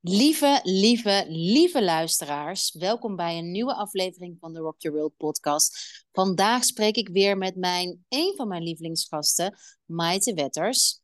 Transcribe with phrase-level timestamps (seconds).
[0.00, 5.78] Lieve, lieve, lieve luisteraars, welkom bij een nieuwe aflevering van de Rock Your World podcast.
[6.12, 11.00] Vandaag spreek ik weer met mijn, een van mijn lievelingsgasten, Maite Wetters.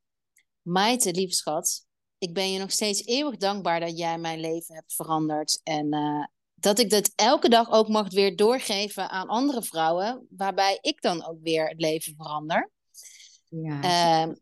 [0.62, 1.86] Maite, lieve schat,
[2.18, 5.60] ik ben je nog steeds eeuwig dankbaar dat jij mijn leven hebt veranderd.
[5.62, 6.24] En uh,
[6.54, 11.26] dat ik dat elke dag ook mag weer doorgeven aan andere vrouwen, waarbij ik dan
[11.26, 12.70] ook weer het leven verander.
[13.48, 14.34] Ja, uh,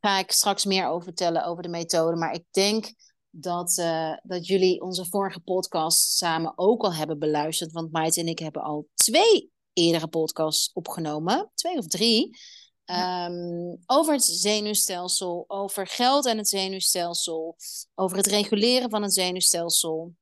[0.00, 2.92] ga ik straks meer over vertellen over de methode, maar ik denk
[3.34, 7.72] dat, uh, dat jullie onze vorige podcast samen ook al hebben beluisterd.
[7.72, 11.50] Want Maite en ik hebben al twee eerdere podcasts opgenomen.
[11.54, 12.38] Twee of drie.
[12.84, 17.56] Um, over het zenuwstelsel, over geld en het zenuwstelsel,
[17.94, 20.14] over het reguleren van het zenuwstelsel.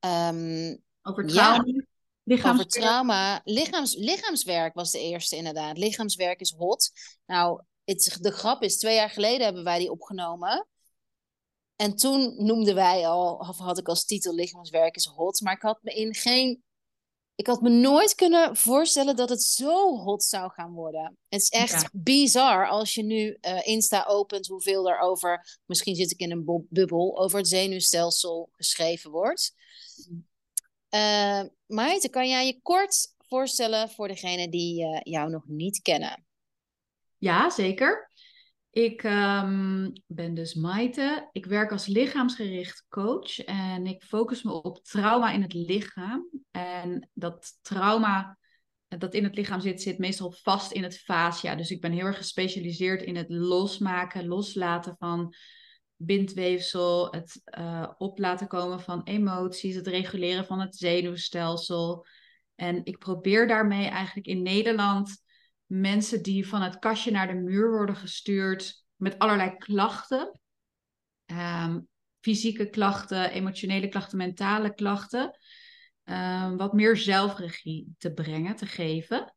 [0.00, 1.64] Um, over trauma.
[1.66, 1.82] Ja,
[2.22, 2.54] lichaamswerk.
[2.54, 3.40] Over trauma.
[3.44, 5.78] Lichaams, lichaamswerk was de eerste inderdaad.
[5.78, 6.90] Lichaamswerk is hot.
[7.26, 10.66] Nou, het, de grap is, twee jaar geleden hebben wij die opgenomen.
[11.80, 15.40] En toen noemden wij al, of had ik als titel Lichaamswerk is hot.
[15.40, 16.62] Maar ik had me in geen.
[17.34, 21.18] Ik had me nooit kunnen voorstellen dat het zo hot zou gaan worden.
[21.28, 26.10] Het is echt bizar als je nu uh, Insta opent, hoeveel er over, misschien zit
[26.10, 29.54] ik in een bubbel, over het zenuwstelsel geschreven wordt.
[30.94, 36.26] Uh, Maite, kan jij je kort voorstellen voor degenen die uh, jou nog niet kennen?
[37.18, 38.07] Ja, zeker.
[38.70, 41.28] Ik um, ben dus Maite.
[41.32, 46.28] Ik werk als lichaamsgericht coach en ik focus me op trauma in het lichaam.
[46.50, 48.38] En dat trauma
[48.88, 51.54] dat in het lichaam zit, zit meestal vast in het fascia.
[51.54, 55.34] Dus ik ben heel erg gespecialiseerd in het losmaken, loslaten van
[55.96, 62.06] bindweefsel, het uh, op laten komen van emoties, het reguleren van het zenuwstelsel.
[62.54, 65.22] En ik probeer daarmee eigenlijk in Nederland
[65.68, 70.40] mensen die van het kastje naar de muur worden gestuurd met allerlei klachten.
[71.26, 71.88] Um,
[72.20, 75.38] fysieke klachten, emotionele klachten, mentale klachten.
[76.04, 79.34] Um, wat meer zelfregie te brengen, te geven.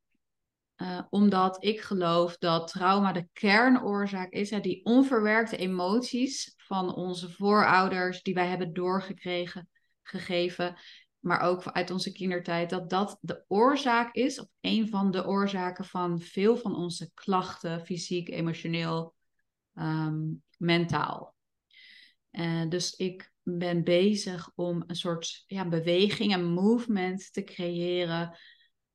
[0.77, 4.49] Uh, omdat ik geloof dat trauma de kernoorzaak is.
[4.49, 9.69] Hè, die onverwerkte emoties van onze voorouders die wij hebben doorgekregen,
[10.03, 10.75] gegeven
[11.21, 15.85] maar ook uit onze kindertijd, dat dat de oorzaak is, of een van de oorzaken
[15.85, 19.15] van veel van onze klachten, fysiek, emotioneel,
[19.73, 21.35] um, mentaal.
[22.31, 28.37] Uh, dus ik ben bezig om een soort ja, beweging, een movement te creëren,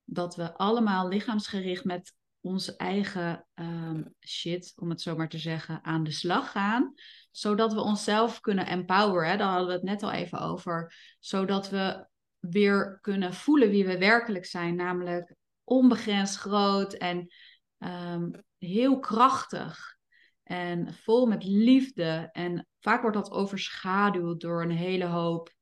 [0.05, 5.85] dat we allemaal lichaamsgericht met onze eigen um, shit, om het zo maar te zeggen,
[5.85, 6.95] aan de slag gaan.
[7.31, 9.39] Zodat we onszelf kunnen empoweren.
[9.39, 10.95] Daar hadden we het net al even over.
[11.21, 12.07] Zodat we
[12.51, 15.35] weer kunnen voelen wie we werkelijk zijn, namelijk
[15.65, 17.33] onbegrensd groot en
[17.79, 19.97] um, heel krachtig
[20.43, 22.29] en vol met liefde.
[22.33, 25.55] En vaak wordt dat overschaduwd door een hele hoop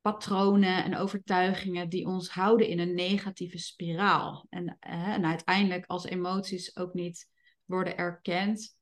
[0.00, 4.46] patronen en overtuigingen die ons houden in een negatieve spiraal.
[4.48, 7.28] En, uh, en uiteindelijk als emoties ook niet
[7.64, 8.76] worden erkend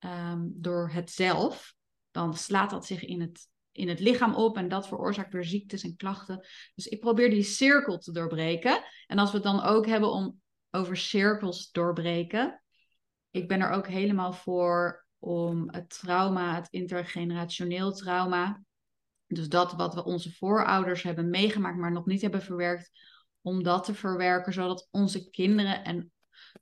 [0.00, 1.74] um, door het zelf,
[2.10, 5.82] dan slaat dat zich in het in het lichaam op en dat veroorzaakt weer ziektes
[5.82, 6.46] en klachten.
[6.74, 8.82] Dus ik probeer die cirkel te doorbreken.
[9.06, 12.62] En als we het dan ook hebben om over cirkels doorbreken,
[13.30, 18.62] ik ben er ook helemaal voor om het trauma, het intergenerationeel trauma,
[19.26, 22.90] dus dat wat we onze voorouders hebben meegemaakt, maar nog niet hebben verwerkt,
[23.40, 26.12] om dat te verwerken, zodat onze kinderen en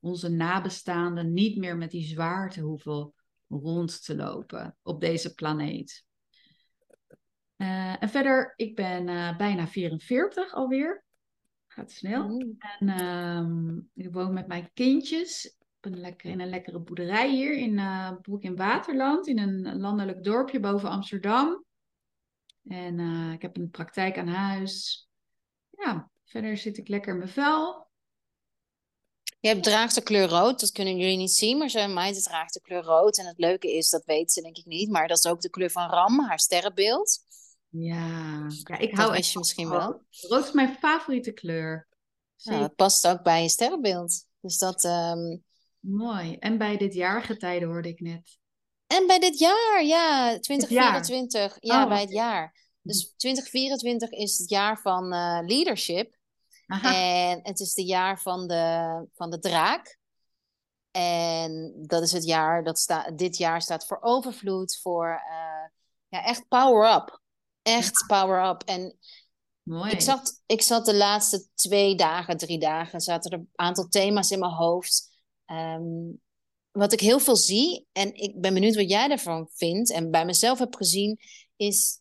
[0.01, 3.13] onze nabestaanden niet meer met die zwaarte hoeven
[3.49, 6.05] rond te lopen op deze planeet.
[7.57, 11.05] Uh, en verder, ik ben uh, bijna 44 alweer.
[11.67, 12.29] Gaat snel.
[12.29, 12.57] Mm.
[12.59, 15.57] En uh, ik woon met mijn kindjes.
[15.81, 19.27] Ben lekker in een lekkere boerderij hier in uh, Broek in Waterland.
[19.27, 21.65] In een landelijk dorpje boven Amsterdam.
[22.65, 22.99] En
[23.33, 25.09] ik heb een praktijk aan huis.
[25.71, 27.85] Ja, verder zit ik lekker in mijn vel.
[29.45, 32.55] Je hebt, draagt de kleur rood, dat kunnen jullie niet zien, maar zijn meid draagt
[32.55, 33.19] de kleur rood.
[33.19, 35.50] En het leuke is, dat weet ze denk ik niet, maar dat is ook de
[35.50, 37.19] kleur van Ram, haar sterrenbeeld.
[37.76, 40.03] Ja, ja ik hou echt je misschien wel.
[40.11, 41.88] Rood is mijn favoriete kleur.
[42.37, 44.26] Ja, het past ook bij je sterrenbeeld.
[44.41, 44.85] Dus dat.
[44.85, 45.44] Um...
[45.81, 46.37] Mooi.
[46.37, 48.38] En bij dit jaargetijde hoorde ik net.
[48.87, 51.56] En bij dit jaar, ja, 2024.
[51.61, 52.55] Ja, oh, bij het jaar.
[52.82, 56.17] Dus 2024 is het jaar van uh, leadership.
[56.67, 56.94] Aha.
[56.94, 59.99] En het is het jaar van de, van de draak.
[60.91, 65.79] En dat is het jaar, dat staat dit jaar staat voor overvloed, voor uh,
[66.09, 67.23] ja, echt power up.
[67.64, 68.62] Echt power up.
[68.62, 68.99] En
[69.64, 69.90] Mooi.
[69.90, 74.31] Ik, zat, ik zat de laatste twee dagen, drie dagen, zaten er een aantal thema's
[74.31, 75.22] in mijn hoofd.
[75.46, 76.20] Um,
[76.70, 80.25] wat ik heel veel zie, en ik ben benieuwd wat jij ervan vindt, en bij
[80.25, 81.19] mezelf heb gezien,
[81.56, 82.00] is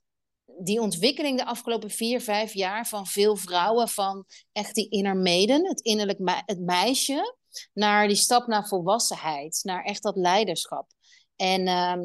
[0.59, 5.67] die ontwikkeling de afgelopen vier, vijf jaar van veel vrouwen, van echt die inner maiden,
[5.67, 7.35] het innerlijk het meisje,
[7.73, 10.91] naar die stap naar volwassenheid, naar echt dat leiderschap.
[11.35, 12.01] En ehm,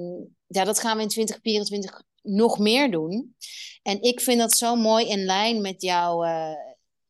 [0.49, 3.37] ja, dat gaan we in 2024 nog meer doen.
[3.83, 6.55] En ik vind dat zo mooi in lijn met jouw, uh,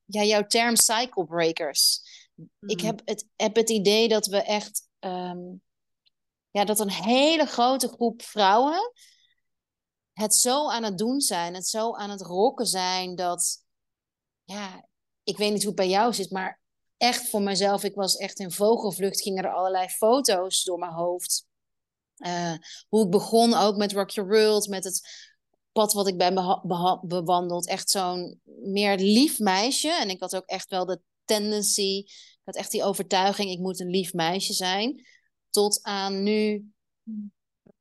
[0.05, 2.01] ja, jouw term cycle breakers.
[2.67, 2.87] Ik mhm.
[2.87, 5.55] heb het, heb het idee dat we echt, ehm,
[6.51, 8.93] ja, dat een hele grote groep vrouwen
[10.13, 13.65] het zo aan het doen zijn, het zo aan het rocken zijn, dat,
[14.45, 14.89] ja,
[15.23, 16.61] ik weet niet hoe het bij jou zit, maar
[16.97, 21.48] echt voor mezelf, ik was echt in vogelvlucht, gingen er allerlei foto's door mijn hoofd.
[22.19, 22.55] Uh,
[22.89, 25.01] hoe ik begon ook met Rock Your World, met het
[25.73, 26.35] pad wat ik ben
[27.03, 27.69] bewandeld.
[27.69, 29.91] Echt zo'n meer lief meisje.
[29.91, 33.81] En ik had ook echt wel de tendency, ik had echt die overtuiging, ik moet
[33.81, 35.07] een lief meisje zijn.
[35.51, 36.73] Tot aan nu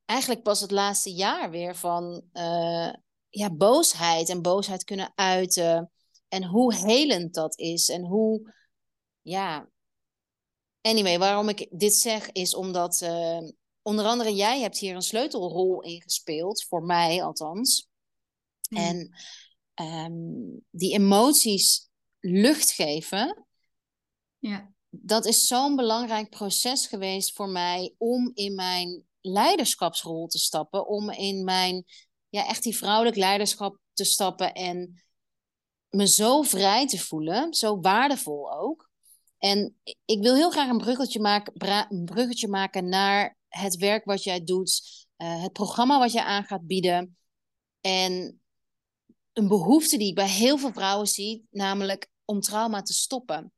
[0.06, 2.94] eigenlijk pas het laatste jaar weer van uh,
[3.30, 5.92] ja, boosheid en boosheid kunnen uiten.
[6.28, 7.90] En hoe helend dat is.
[7.90, 8.54] En hoe,
[9.22, 9.70] ja.
[10.82, 13.50] Anyway, waarom ik dit zeg is omdat uh,
[13.88, 17.90] onder andere jij hebt hier een sleutelrol in gespeeld, voor mij althans.
[18.70, 18.78] Mm.
[18.78, 19.14] En
[19.76, 21.90] um, die emoties
[22.20, 23.46] lucht geven.
[24.38, 24.72] Ja.
[24.90, 30.88] Dat is zo'n belangrijk proces geweest voor mij om in mijn leiderschapsrol te stappen.
[30.88, 31.86] Om in mijn,
[32.30, 35.04] ja, echt die vrouwelijk leiderschap te stappen en
[35.90, 38.90] me zo vrij te voelen, zo waardevol ook.
[39.38, 39.76] En
[40.06, 41.54] ik wil heel graag een bruggetje maken,
[41.90, 44.82] een bruggetje maken naar het werk wat jij doet,
[45.18, 47.18] uh, het programma wat jij aan gaat bieden.
[47.82, 48.42] En
[49.34, 53.54] een behoefte die ik bij heel veel vrouwen zie, namelijk om trauma te stoppen.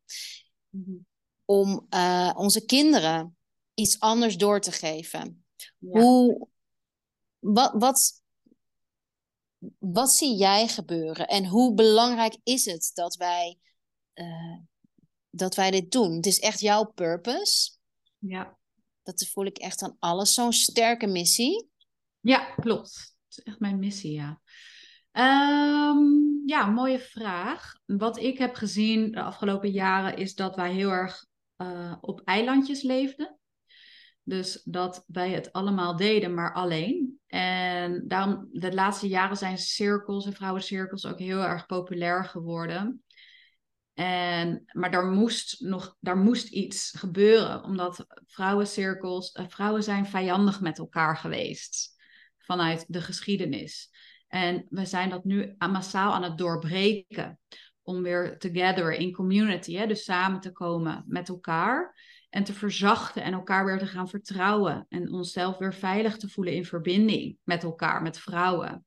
[0.69, 0.97] Mhm.
[1.45, 3.37] Om uh, onze kinderen
[3.73, 5.45] iets anders door te geven.
[5.79, 6.47] Hoe,
[7.39, 8.21] wat, wat,
[9.77, 13.57] wat zie jij gebeuren en hoe belangrijk is het dat wij,
[14.13, 14.57] uh,
[15.29, 16.15] dat wij dit doen?
[16.15, 17.71] Het is echt jouw purpose.
[18.17, 18.58] Ja.
[19.17, 20.33] Dat voel ik echt aan alles.
[20.33, 21.69] Zo'n sterke missie.
[22.19, 23.15] Ja, klopt.
[23.27, 24.41] Het is echt mijn missie, ja.
[25.11, 27.73] Um, ja, mooie vraag.
[27.85, 31.25] Wat ik heb gezien de afgelopen jaren is dat wij heel erg
[31.57, 33.39] uh, op eilandjes leefden.
[34.23, 37.19] Dus dat wij het allemaal deden, maar alleen.
[37.27, 43.03] En daarom, de laatste jaren zijn cirkels en vrouwencirkels ook heel erg populair geworden.
[43.99, 50.61] En, maar daar moest, nog, daar moest iets gebeuren, omdat vrouwencirkels, uh, vrouwen zijn vijandig
[50.61, 51.95] met elkaar geweest
[52.37, 53.89] vanuit de geschiedenis.
[54.27, 57.39] En we zijn dat nu massaal aan het doorbreken
[57.81, 63.23] om weer together in community, hè, dus samen te komen met elkaar en te verzachten
[63.23, 67.63] en elkaar weer te gaan vertrouwen en onszelf weer veilig te voelen in verbinding met
[67.63, 68.85] elkaar, met vrouwen.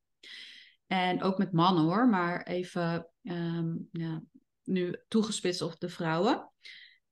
[0.87, 4.23] En ook met mannen hoor, maar even ehm, ja,
[4.65, 6.51] nu toegespitst op de vrouwen.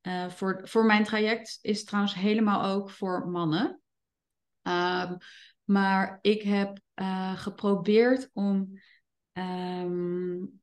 [0.02, 3.80] Uh, voor, voor mijn traject is trouwens helemaal ook voor mannen.
[4.62, 5.16] Um,
[5.64, 8.80] maar ik heb uh, geprobeerd om,
[9.32, 10.60] um,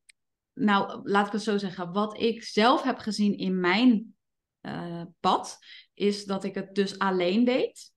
[0.52, 4.16] nou laat ik het zo zeggen, wat ik zelf heb gezien in mijn
[4.62, 5.58] uh, pad,
[5.94, 7.92] is dat ik het dus alleen deed.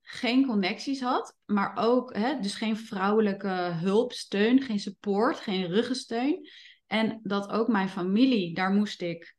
[0.00, 3.48] Geen connecties had, maar ook hè, dus geen vrouwelijke
[3.80, 6.48] hulp, steun, geen support, geen ruggensteun.
[6.88, 9.36] En dat ook mijn familie, daar moest ik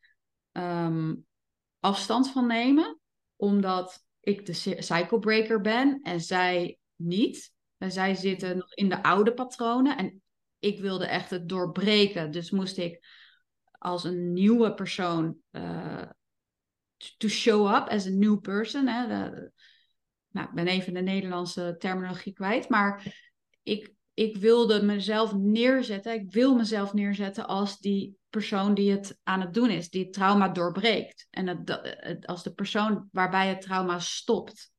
[0.51, 1.25] um,
[1.79, 2.99] afstand van nemen,
[3.35, 7.53] omdat ik de cycle breaker ben en zij niet.
[7.77, 10.21] En zij zitten nog in de oude patronen en
[10.59, 12.31] ik wilde echt het doorbreken.
[12.31, 13.05] Dus moest ik
[13.71, 16.09] als een nieuwe persoon uh,
[17.17, 18.87] to show up as a new person.
[18.87, 19.07] Hè,
[20.29, 23.15] nou, ik ben even de Nederlandse terminologie kwijt, maar
[23.63, 26.13] ik, ik wilde mezelf neerzetten.
[26.13, 30.13] Ik wil mezelf neerzetten als die persoon die het aan het doen is, die het
[30.13, 31.27] trauma doorbreekt.
[31.29, 34.71] En het, als de persoon waarbij het trauma stopt.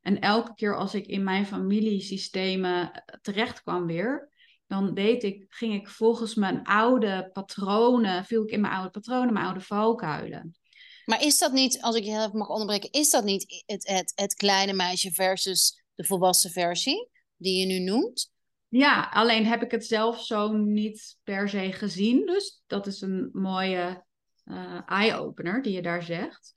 [0.00, 4.30] En elke keer als ik in mijn familiesystemen terecht kwam weer,
[4.66, 9.32] dan deed ik, ging ik volgens mijn oude patronen, viel ik in mijn oude patronen,
[9.32, 10.56] mijn oude valkuilen.
[11.04, 14.12] Maar is dat niet, als ik je even mag onderbreken, is dat niet het, het,
[14.14, 18.31] het kleine meisje versus de volwassen versie die je nu noemt?
[18.72, 22.26] Ja, alleen heb ik het zelf zo niet per se gezien.
[22.26, 24.04] Dus dat is een mooie
[24.44, 26.52] uh, eye-opener die je daar zegt.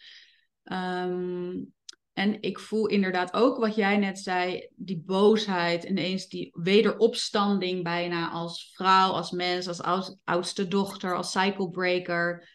[0.64, 1.74] Um,
[2.14, 8.30] en ik voel inderdaad ook wat jij net zei, die boosheid, ineens die wederopstanding bijna
[8.30, 12.50] als vrouw, als mens, als oudste dochter, als cyclebreaker,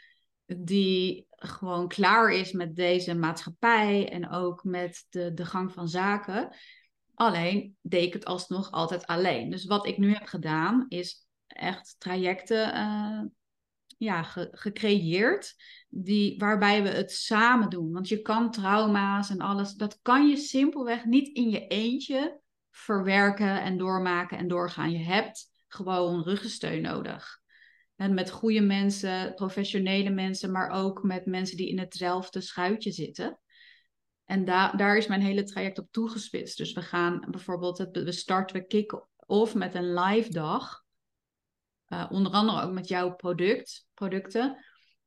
[0.46, 6.56] die gewoon klaar is met deze maatschappij en ook met de, de gang van zaken.
[7.20, 9.50] Alleen deed ik het alsnog altijd alleen.
[9.50, 13.22] Dus wat ik nu heb gedaan, is echt trajecten uh,
[13.98, 14.22] ja,
[14.52, 15.54] gecreëerd.
[15.88, 17.92] Die, waarbij we het samen doen.
[17.92, 23.62] Want je kan trauma's en alles, dat kan je simpelweg niet in je eentje verwerken
[23.62, 24.90] en doormaken en doorgaan.
[24.90, 27.38] Je hebt gewoon ruggensteun nodig.
[27.96, 33.38] En met goede mensen, professionele mensen, maar ook met mensen die in hetzelfde schuitje zitten.
[34.30, 36.56] En da daar is mijn hele traject op toegespitst.
[36.56, 40.82] Dus we gaan bijvoorbeeld, het, we starten we kick-off met een live dag.
[41.88, 44.64] Uh, onder andere ook met jouw product, producten.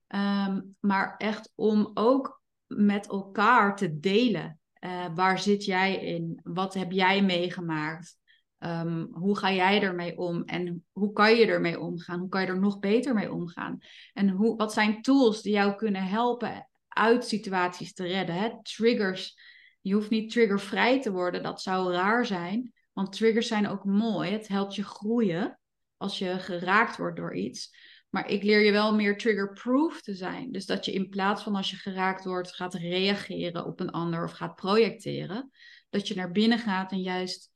[0.07, 4.59] Um, maar echt om ook met elkaar te delen.
[4.79, 6.39] Uh, waar zit jij in?
[6.43, 8.17] Wat heb jij meegemaakt?
[8.59, 10.43] Um, hoe ga jij ermee om?
[10.43, 12.19] En hoe kan je ermee omgaan?
[12.19, 13.77] Hoe kan je er nog beter mee omgaan?
[14.13, 18.35] En hoe, wat zijn tools die jou kunnen helpen uit situaties te redden?
[18.35, 18.49] Hè?
[18.61, 19.37] Triggers.
[19.81, 22.73] Je hoeft niet triggervrij te worden, dat zou raar zijn.
[22.93, 24.31] Want triggers zijn ook mooi.
[24.31, 25.59] Het helpt je groeien
[25.97, 27.75] als je geraakt wordt door iets.
[28.09, 30.51] Maar ik leer je wel meer triggerproof te zijn.
[30.51, 34.23] Dus dat je in plaats van als je geraakt wordt, gaat reageren op een ander
[34.23, 35.51] of gaat projecteren,
[35.89, 37.51] dat je naar binnen gaat en juist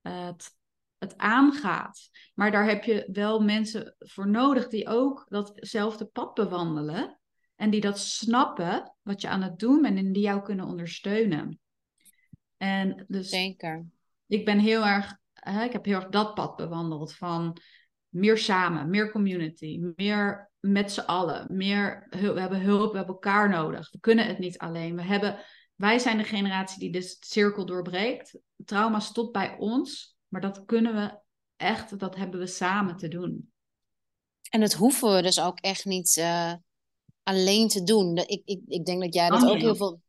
[0.00, 0.50] het,
[0.98, 2.10] het aangaat.
[2.34, 7.19] Maar daar heb je wel mensen voor nodig die ook datzelfde pad bewandelen.
[7.60, 11.60] En die dat snappen, wat je aan het doen bent en die jou kunnen ondersteunen.
[12.56, 13.86] En dus Zeker.
[14.26, 17.56] ik ben heel erg, hè, ik heb heel erg dat pad bewandeld van
[18.08, 23.48] meer samen, meer community, meer met z'n allen, meer we hebben hulp, we hebben elkaar
[23.48, 23.90] nodig.
[23.90, 24.96] We kunnen het niet alleen.
[24.96, 25.38] We hebben,
[25.74, 28.38] wij zijn de generatie die de cirkel doorbreekt.
[28.64, 31.18] Trauma stopt bij ons, maar dat kunnen we
[31.56, 33.52] echt, dat hebben we samen te doen.
[34.50, 36.52] En dat hoeven we dus ook echt niet uh,
[37.22, 38.16] alleen te doen.
[38.16, 40.00] Ik, ik, ik denk dat jij dat ook heel veel,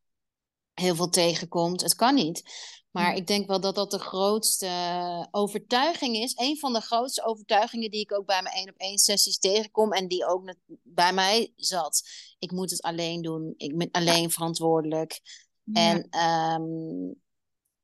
[0.73, 1.81] heel veel tegenkomt.
[1.81, 2.43] Het kan niet.
[2.91, 6.33] Maar ik denk wel dat dat de grootste overtuiging is.
[6.35, 9.93] Een van de grootste overtuigingen die ik ook bij mijn één op één sessies tegenkom.
[9.93, 12.01] En die ook bij mij zat.
[12.39, 13.53] Ik moet het alleen doen.
[13.57, 15.21] Ik ben alleen verantwoordelijk.
[15.73, 17.15] En, um,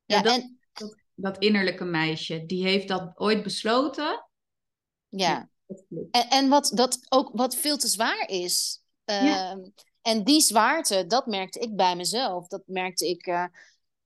[0.06, 4.28] ja, dat, en dat, dat, innerlijke meisje, die heeft dat ooit besloten.
[5.10, 5.50] Ja.
[6.12, 8.82] En, en wat, dat ook wat veel te zwaar is.
[9.12, 9.52] Ja.
[9.52, 12.48] Um, en die zwaarte, dat merkte ik bij mezelf.
[12.48, 13.46] Dat merkte ik uh,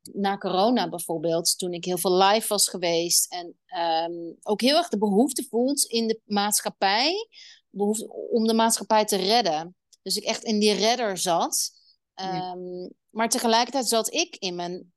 [0.02, 3.32] na corona bijvoorbeeld, toen ik heel veel live was geweest.
[3.32, 3.58] En
[4.06, 7.28] um, ook heel erg de behoefte voelt in de maatschappij.
[7.70, 9.76] Behoefte om de maatschappij te redden.
[10.02, 11.72] Dus ik echt in die redder zat.
[12.16, 14.94] Um, Maar tegelijkertijd zat ik in mijn,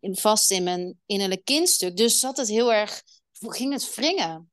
[0.00, 1.96] in, vast in mijn innerlijk kindstuk.
[1.96, 4.50] Dus zat het heel erg, ging het wringen.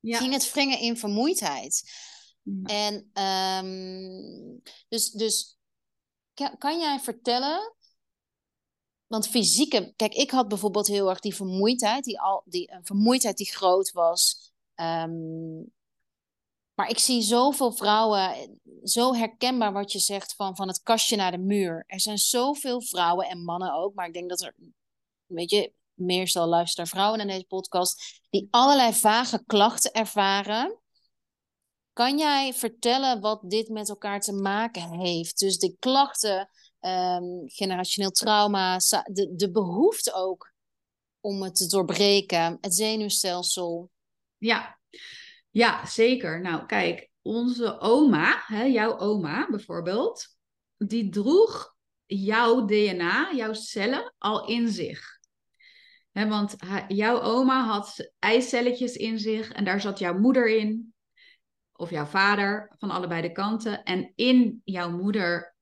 [0.00, 0.18] Ja.
[0.18, 1.82] Ging het wringen in vermoeidheid.
[2.64, 3.10] En
[3.64, 5.58] um, dus, dus
[6.58, 7.74] kan, jij vertellen
[9.06, 13.36] want fysieke, kijk, ik had bijvoorbeeld heel erg die vermoeidheid, die al, die, een vermoeidheid
[13.36, 14.52] die groot was.
[14.74, 15.74] Um,
[16.74, 21.30] maar ik zie zoveel vrouwen, zo herkenbaar wat je zegt van, van het kastje naar
[21.30, 21.84] de muur.
[21.86, 24.54] Er zijn zoveel vrouwen en mannen ook, maar ik denk dat er,
[25.26, 30.80] weet je, meestal luisteren vrouwen naar deze podcast, die allerlei vage klachten ervaren.
[31.96, 35.38] Kan jij vertellen wat dit met elkaar te maken heeft?
[35.38, 36.48] Dus de klachten,
[36.80, 38.76] um, generationeel trauma,
[39.12, 40.52] de, de behoefte ook
[41.20, 43.90] om het te doorbreken, het zenuwstelsel.
[44.38, 44.78] Ja,
[45.50, 46.40] ja, zeker.
[46.40, 50.36] Nou, kijk, onze oma, hè, jouw oma bijvoorbeeld,
[50.76, 51.76] die droeg
[52.06, 55.18] jouw DNA, jouw cellen al in zich.
[56.12, 56.54] Want
[56.88, 60.94] jouw oma had eicelletjes in zich en daar zat jouw moeder in,
[61.76, 63.82] of jouw vader, van allebei de kanten.
[63.82, 65.54] En in jouw moeder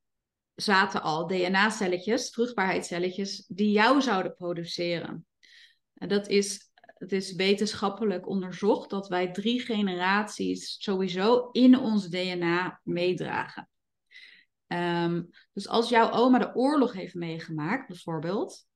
[0.55, 5.27] zaten al DNA-celletjes, vruchtbaarheidscelletjes, die jou zouden produceren.
[5.95, 12.81] En dat is het is wetenschappelijk onderzocht dat wij drie generaties sowieso in ons DNA
[12.85, 13.69] meedragen.
[14.67, 18.67] Ehm, dus als jouw oma de oorlog heeft meegemaakt, bijvoorbeeld,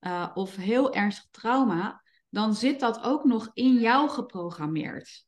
[0.00, 5.26] uh, of heel ernstig trauma, dan zit dat ook nog in jou geprogrammeerd.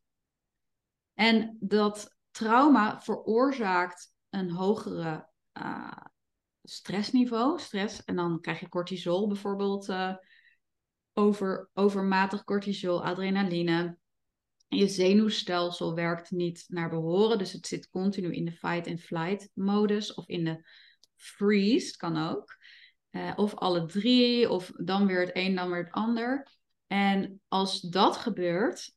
[1.14, 5.28] En dat trauma veroorzaakt een hogere
[5.62, 5.92] uh,
[6.62, 10.14] stressniveau, stress, en dan krijg je cortisol bijvoorbeeld uh,
[11.12, 13.98] over, overmatig cortisol, adrenaline.
[14.68, 20.28] Je zenuwstelsel werkt niet naar behoren, dus het zit continu in de fight-and-flight modus of
[20.28, 20.68] in de
[21.16, 22.56] freeze, kan ook.
[23.10, 26.48] Uh, of alle drie, of dan weer het een, dan weer het ander.
[26.86, 28.93] En als dat gebeurt,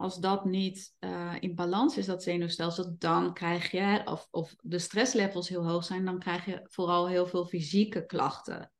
[0.00, 4.78] als dat niet uh, in balans is, dat zenuwstelsel, dan krijg je, of, of de
[4.78, 8.72] stresslevels heel hoog zijn, dan krijg je vooral heel veel fysieke klachten.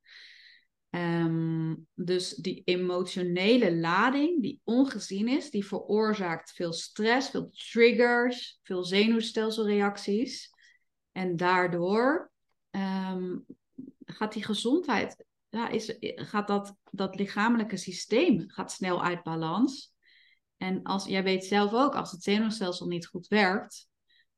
[0.91, 8.85] Ehm, dus die emotionele lading die ongezien is, die veroorzaakt veel stress, veel triggers, veel
[8.85, 10.51] zenuwstelselreacties.
[11.13, 12.33] En daardoor
[12.71, 13.39] ehm,
[14.05, 19.90] gaat die gezondheid, ja, is, gaat dat, dat lichamelijke systeem gaat snel uit balans.
[20.61, 23.89] En als, jij weet zelf ook, als het zenuwstelsel niet goed werkt,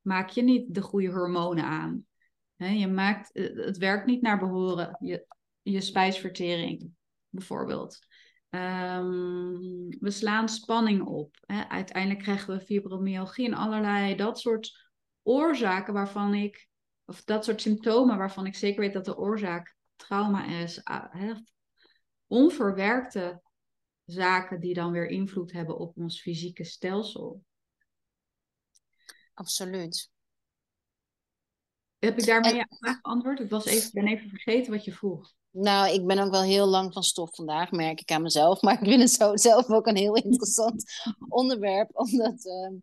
[0.01, 2.07] maak je niet de goede hormonen aan.
[2.57, 5.27] je maakt, eh, het werkt niet naar behoren, je,
[5.63, 6.91] je spijsvertering
[7.29, 7.99] bijvoorbeeld.
[8.51, 9.59] Ehm,
[10.01, 11.37] we slaan spanning op.
[11.69, 14.91] Uiteindelijk krijgen we fibromyalgie en allerlei dat soort
[15.23, 16.69] oorzaken waarvan ik,
[17.05, 20.85] of dat soort symptomen waarvan ik zeker weet dat de oorzaak trauma is.
[20.85, 21.37] Ah,
[22.27, 23.42] onverwerkte
[24.13, 27.43] zaken die dan weer invloed hebben op ons fysieke stelsel.
[29.35, 30.11] Absoluut.
[31.99, 33.41] Heb ik daarmee je vraag beantwoord?
[33.41, 35.33] Ik was even, ben even vergeten wat je vroeg.
[35.51, 38.63] Nou, ik ben ook wel heel lang van stof vandaag, merk ik aan mezelf.
[38.63, 40.85] Maar ik vind het zo, zelf ook een heel interessant
[41.29, 41.91] onderwerp.
[41.93, 42.79] Omdat, uh,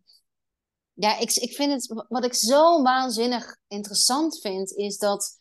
[0.94, 5.40] ja, ik, ik vind het, wat ik zo waanzinnig interessant vind, is dat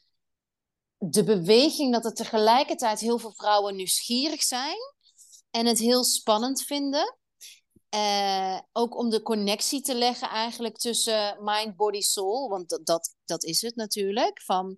[0.97, 4.77] de beweging, dat er tegelijkertijd heel veel vrouwen nieuwsgierig zijn
[5.51, 7.17] en het heel spannend vinden.
[7.95, 12.49] Uh, ook om de connectie te leggen eigenlijk tussen mind, body, soul.
[12.49, 14.43] Want dat, dat, dat is het natuurlijk.
[14.43, 14.77] Van,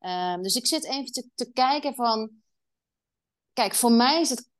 [0.00, 2.30] uh, dus ik zit even te, te kijken van...
[3.52, 4.50] Kijk, voor mij is het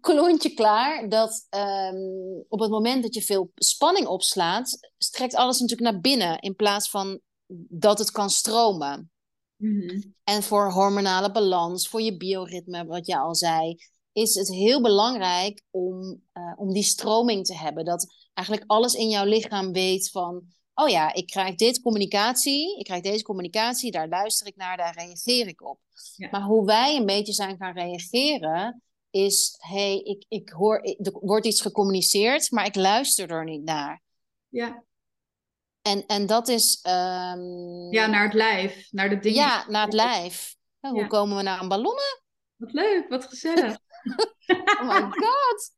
[0.00, 5.92] klontje klaar dat um, op het moment dat je veel spanning opslaat, strekt alles natuurlijk
[5.92, 7.20] naar binnen in plaats van
[7.68, 9.10] dat het kan stromen.
[9.56, 10.14] Mm -hmm.
[10.24, 13.76] En voor hormonale balans, voor je bioritme, wat je al zei,
[14.12, 17.84] is het heel belangrijk om, uh, om die stroming te hebben.
[17.84, 20.42] Dat eigenlijk alles in jouw lichaam weet van,
[20.74, 24.94] oh ja, ik krijg dit communicatie, ik krijg deze communicatie, daar luister ik naar, daar
[24.94, 25.78] reageer ik op.
[26.16, 26.28] Ja.
[26.30, 31.46] Maar hoe wij een beetje zijn gaan reageren, is, hey, ik, ik hoor, er wordt
[31.46, 34.02] iets gecommuniceerd, maar ik luister er niet naar.
[34.48, 34.84] Ja.
[35.82, 36.84] En, en dat is...
[36.88, 37.92] Um...
[37.92, 39.40] Ja, naar het lijf, naar de dingen.
[39.40, 40.56] Ja, naar het lijf.
[40.80, 41.06] Ja, hoe ja.
[41.06, 42.22] komen we naar een ballonnen?
[42.56, 43.78] Wat leuk, wat gezellig.
[44.80, 45.72] Oh my god,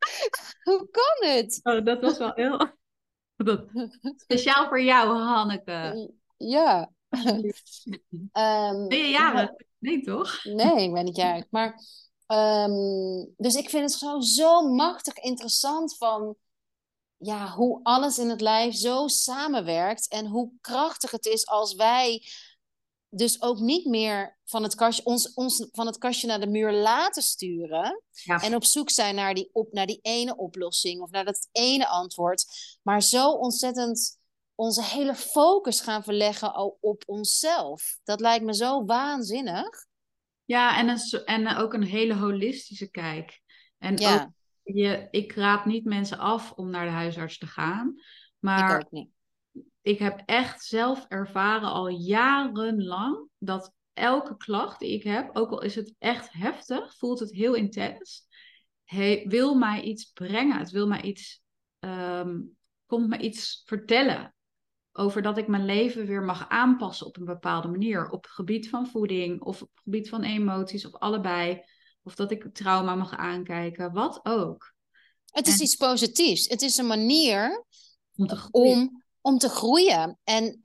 [0.63, 1.61] hoe kan het?
[1.63, 2.81] Oh, dat was wel heel...
[4.17, 6.11] Speciaal voor jou, Hanneke.
[6.37, 6.91] Ja.
[7.11, 7.43] um,
[8.89, 9.51] ben je jarig?
[9.79, 10.45] Nee, toch?
[10.45, 11.47] Nee, ik ben niet jarig.
[11.51, 11.81] Maar,
[12.27, 16.37] um, dus ik vind het gewoon zo machtig interessant van
[17.17, 22.23] ja, hoe alles in het lijf zo samenwerkt en hoe krachtig het is als wij
[23.15, 26.73] dus ook niet meer van het kastje, ons, ons van het kastje naar de muur
[26.73, 28.03] laten sturen.
[28.11, 28.43] Ja.
[28.43, 31.89] En op zoek zijn naar die, op, naar die ene oplossing of naar dat ene
[31.89, 32.45] antwoord.
[32.83, 34.21] Maar zo ontzettend
[34.55, 37.99] onze hele focus gaan verleggen op onszelf.
[38.05, 39.87] Dat lijkt me zo waanzinnig.
[40.45, 43.41] Ja, en, een, en ook een hele holistische kijk.
[43.79, 44.15] En ja.
[44.15, 44.31] ook,
[44.63, 47.95] je, ik raad niet mensen af om naar de huisarts te gaan.
[48.39, 49.11] Maar ik ook niet
[49.83, 55.63] ik heb echt zelf ervaren al jarenlang dat elke klacht die ik heb, ook al
[55.63, 58.27] is het echt heftig, voelt het heel intens,
[58.85, 60.59] he, wil mij iets brengen.
[60.59, 61.43] Het wil mij iets,
[61.81, 64.35] um, komt me iets vertellen
[64.93, 68.11] over dat ik mijn leven weer mag aanpassen op een bepaalde manier.
[68.11, 71.63] Op het gebied van voeding of op het gebied van emoties of allebei.
[72.03, 74.75] Of dat ik trauma mag aankijken, wat ook.
[75.25, 76.49] Het is iets positiefs.
[76.49, 77.65] Het is een manier
[78.51, 80.19] om, om te groeien.
[80.25, 80.59] En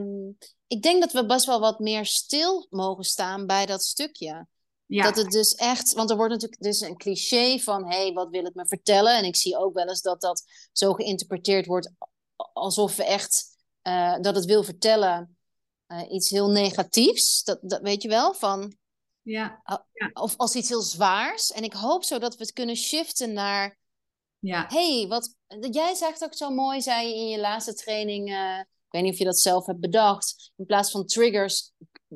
[0.00, 4.46] um, ik denk dat we best wel wat meer stil mogen staan bij dat stukje.
[4.86, 5.02] Ja.
[5.02, 8.28] Dat het dus echt, want er wordt natuurlijk dus een cliché van, hé, hey, wat
[8.30, 9.16] wil het me vertellen?
[9.16, 11.90] En ik zie ook wel eens dat dat zo geïnterpreteerd wordt
[12.52, 13.46] alsof we echt,
[13.82, 15.38] uh, dat het wil vertellen
[15.88, 17.42] uh, iets heel negatiefs.
[17.42, 18.76] Dat, dat weet je wel, van,
[19.22, 19.62] ja.
[19.92, 20.10] ja.
[20.12, 21.52] Of als iets heel zwaars.
[21.52, 23.78] En ik hoop zo dat we het kunnen shiften naar,
[24.38, 24.66] ja.
[24.68, 25.34] hey, wat,
[25.70, 29.12] Jij zegt ook zo mooi, zei je in je laatste training, uh, ik weet niet
[29.12, 31.72] of je dat zelf hebt bedacht, in plaats van triggers,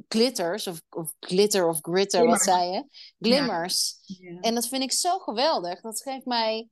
[0.08, 2.44] glitters of, of glitter of gritter, Glimmers.
[2.46, 2.84] wat zei je?
[3.18, 3.98] Glimmers.
[4.02, 4.30] Ja.
[4.30, 4.40] Ja.
[4.40, 5.80] En dat vind ik zo geweldig.
[5.80, 6.68] Dat geeft mij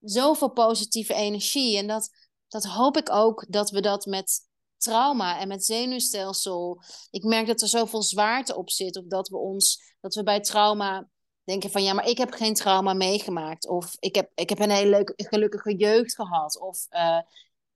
[0.00, 1.78] zoveel positieve energie.
[1.78, 2.10] En dat,
[2.48, 4.40] dat hoop ik ook dat we dat met
[4.76, 6.82] trauma en met zenuwstelsel.
[7.10, 10.40] Ik merk dat er zoveel zwaarte op zit, of dat we ons, dat we bij
[10.40, 11.08] trauma
[11.50, 13.68] denken van ja, maar ik heb geen trauma meegemaakt.
[13.68, 16.58] Of ik heb, ik heb een hele leuke, gelukkige jeugd gehad.
[16.60, 17.20] Of uh,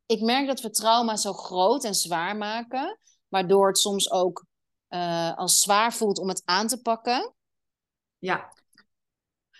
[0.07, 4.45] ik merk dat we trauma zo groot en zwaar maken, waardoor het soms ook
[4.89, 7.35] uh, als zwaar voelt om het aan te pakken.
[8.19, 8.53] Ja.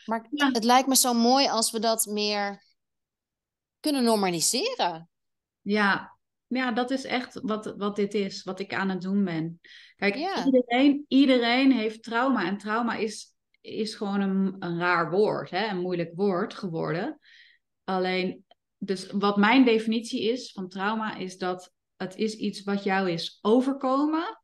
[0.05, 0.51] Maar ja.
[0.53, 2.65] het lijkt me zo mooi als we dat meer
[3.81, 5.11] kunnen normaliseren.
[5.61, 9.61] Ja, ja, dat is echt wat, wat dit is, wat ik aan het doen ben.
[9.97, 10.45] Kijk, ja.
[10.45, 12.47] iedereen, iedereen heeft trauma.
[12.47, 13.34] En trauma is
[13.65, 15.69] is gewoon een, een raar woord, hè?
[15.69, 17.19] een moeilijk woord geworden.
[17.85, 18.45] Alleen,
[18.79, 23.39] dus wat mijn definitie is van trauma, is dat het is iets wat jou is
[23.43, 24.41] overkomen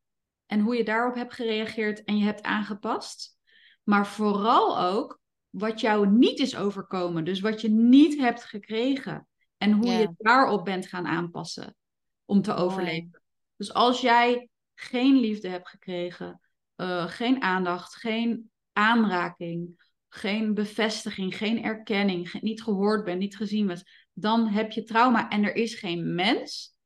[0.47, 3.37] en hoe je daarop hebt gereageerd en je hebt aangepast.
[3.83, 9.73] Maar vooral ook wat jou niet is overkomen, dus wat je niet hebt gekregen en
[9.73, 11.77] hoe je daarop bent gaan aanpassen
[12.25, 13.23] om te overleven.
[13.57, 16.41] Dus als jij geen liefde hebt gekregen,
[16.77, 23.83] uh, geen aandacht, geen aanraking, geen bevestiging, geen erkenning, niet gehoord bent, niet gezien bent,
[24.13, 25.29] dan heb je trauma.
[25.29, 26.77] En er is geen mens,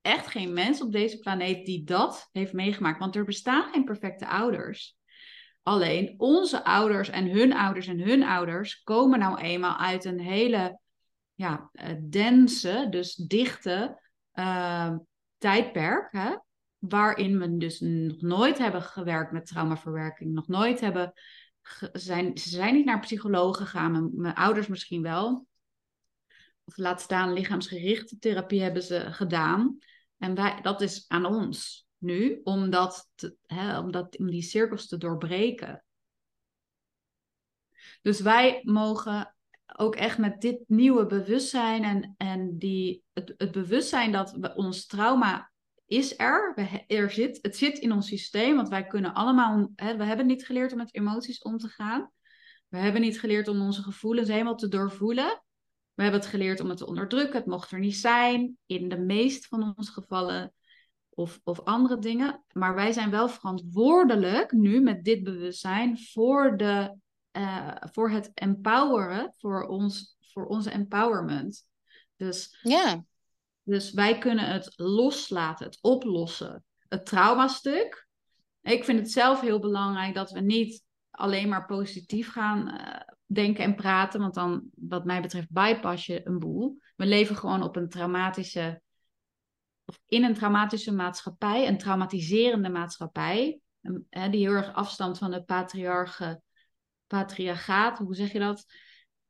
[0.00, 2.98] echt geen mens op deze planeet die dat heeft meegemaakt.
[2.98, 4.96] Want er bestaan geen perfecte ouders.
[5.62, 10.80] Alleen onze ouders en hun ouders en hun ouders komen nou eenmaal uit een hele
[11.34, 14.00] ja, uh, dense, dus dichte
[14.34, 14.96] uh,
[15.38, 16.12] tijdperk.
[16.12, 16.34] Hè?
[16.78, 21.12] Waarin we dus nog nooit hebben gewerkt met traumaverwerking, nog nooit hebben,
[21.92, 25.46] zijn, ze zijn niet naar psychologen gegaan, mijn, ouders misschien wel.
[26.64, 29.78] Of laat staan lichaamsgerichte therapie hebben ze gedaan.
[30.18, 34.42] En wij, dat is aan ons nu, om, dat te, hè, om, dat, om die
[34.42, 35.84] cirkels te doorbreken.
[38.02, 39.34] Dus wij mogen
[39.76, 44.86] ook echt met dit nieuwe bewustzijn en, en die, het, het bewustzijn dat we ons
[44.86, 45.50] trauma
[45.88, 46.54] is er.
[46.86, 50.46] Er zit, het zit in ons systeem, want wij kunnen allemaal, hè, we hebben niet
[50.46, 52.10] geleerd om met emoties om te gaan.
[52.68, 55.42] We hebben niet geleerd om onze gevoelens helemaal te doorvoelen.
[55.94, 57.36] We hebben het geleerd om het te onderdrukken.
[57.36, 60.52] Het mocht er niet zijn, in de meest van onze gevallen.
[61.08, 62.44] Of, of andere dingen.
[62.52, 66.96] Maar wij zijn wel verantwoordelijk nu met dit bewustzijn voor, de,
[67.32, 71.66] uh, voor het empoweren, voor, ons, voor onze empowerment.
[72.16, 73.04] Dus ja.
[73.68, 76.64] Dus wij kunnen het loslaten, het oplossen.
[76.88, 78.08] Het traumastuk.
[78.62, 83.64] Ik vind het zelf heel belangrijk dat we niet alleen maar positief gaan uh, denken
[83.64, 84.20] en praten.
[84.20, 86.78] Want dan, wat mij betreft, bypass je een boel.
[86.96, 88.82] We leven gewoon op een traumatische.
[89.84, 93.60] Of in een traumatische maatschappij, een traumatiserende maatschappij.
[94.10, 95.44] die heel erg afstand van het
[97.06, 98.64] patriarchaat, hoe zeg je dat?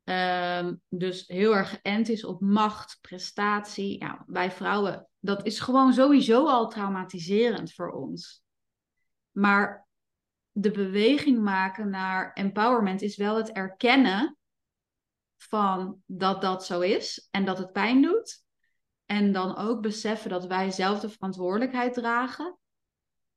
[0.09, 3.99] Ehm, dus heel erg geënt is op macht, prestatie.
[3.99, 8.43] Ja, bij vrouwen, dat is gewoon sowieso al traumatiserend voor ons.
[9.31, 9.87] Maar
[10.51, 14.37] de beweging maken naar empowerment is wel het erkennen
[15.37, 18.43] van dat dat zo is en dat het pijn doet.
[19.05, 22.57] En dan ook beseffen dat wij zelf de verantwoordelijkheid dragen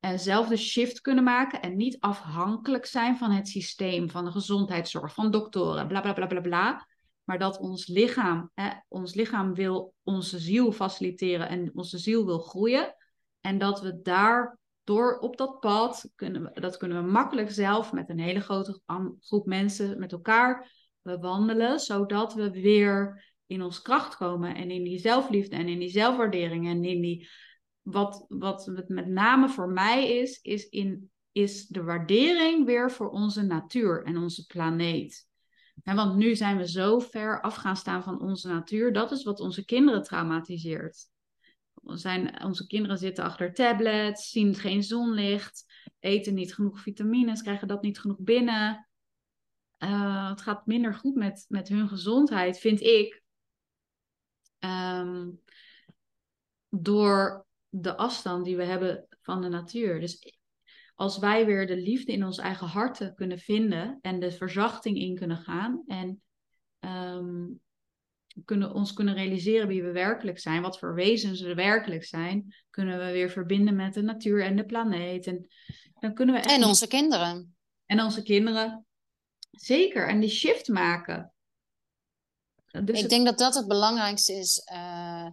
[0.04, 4.30] en zelf de shift kunnen maken en niet afhankelijk zijn van het systeem, van de
[4.30, 6.88] gezondheidszorg, van doktoren, bla bla bla bla bla.
[7.24, 12.38] Maar dat ons lichaam, hè, ons lichaam wil onze ziel faciliteren en onze ziel wil
[12.38, 12.94] groeien.
[13.40, 18.08] En dat we daar door op dat pad, kunnen dat kunnen we makkelijk zelf met
[18.08, 18.80] een hele grote
[19.20, 20.70] groep mensen met elkaar
[21.02, 25.90] bewandelen, zodat we weer in ons kracht komen en in die zelfliefde en in die
[25.90, 27.28] zelfwaardering en in die
[27.82, 33.10] wat, wat het met name voor mij is, is, in, is de waardering weer voor
[33.10, 35.28] onze natuur en onze planeet.
[35.82, 38.92] want nu zijn we zo ver af gaan staan van onze natuur.
[38.92, 41.10] Dat is wat onze kinderen traumatiseert.
[41.84, 45.64] Zijn, onze kinderen zitten achter tablets, zien geen zonlicht,
[45.98, 48.88] eten niet genoeg vitamines, krijgen dat niet genoeg binnen.
[49.78, 53.22] Uh, het gaat minder goed met, met hun gezondheid, vind ik.
[54.58, 55.40] Um,
[56.68, 60.00] door de afstand die we hebben van de natuur.
[60.00, 60.38] Dus
[60.94, 65.14] als wij weer de liefde in ons eigen harten kunnen vinden en de verzachting in
[65.14, 66.22] kunnen gaan en
[66.80, 67.60] um,
[68.44, 72.98] kunnen, ons kunnen realiseren wie we werkelijk zijn, wat voor wezens we werkelijk zijn, kunnen
[72.98, 75.26] we weer verbinden met de natuur en de planeet.
[75.26, 75.46] En,
[75.98, 77.56] dan kunnen we en onze kinderen.
[77.86, 78.86] En onze kinderen.
[79.50, 80.08] Zeker.
[80.08, 81.32] En die shift maken.
[82.84, 84.68] Dus Ik denk dat dat het belangrijkste is.
[84.72, 85.26] Uh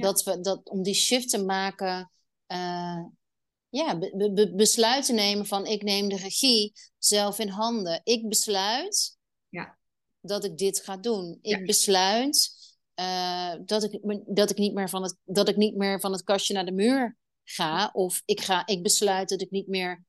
[0.00, 2.10] dat we, dat, om die shift te maken,
[2.52, 3.04] uh,
[3.68, 8.00] ja, be, be, besluiten nemen van ik neem de regie zelf in handen.
[8.04, 9.78] Ik besluit ja.
[10.20, 11.38] dat ik dit ga doen.
[11.42, 12.50] Ik besluit
[13.00, 16.22] uh, dat, ik, dat, ik niet meer van het, dat ik niet meer van het
[16.22, 17.90] kastje naar de muur ga.
[17.92, 20.04] Of ik, ga, ik besluit dat ik niet meer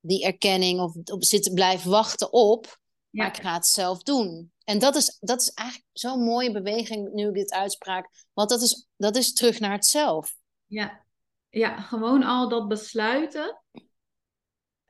[0.00, 2.78] die erkenning of op zitten blijf wachten op.
[3.18, 4.52] Maar ik ga het zelf doen.
[4.64, 8.26] En dat is, dat is eigenlijk zo'n mooie beweging nu ik dit uitspraak.
[8.32, 10.36] Want dat is, dat is terug naar het zelf.
[10.66, 11.04] Ja.
[11.48, 13.62] ja, gewoon al dat besluiten.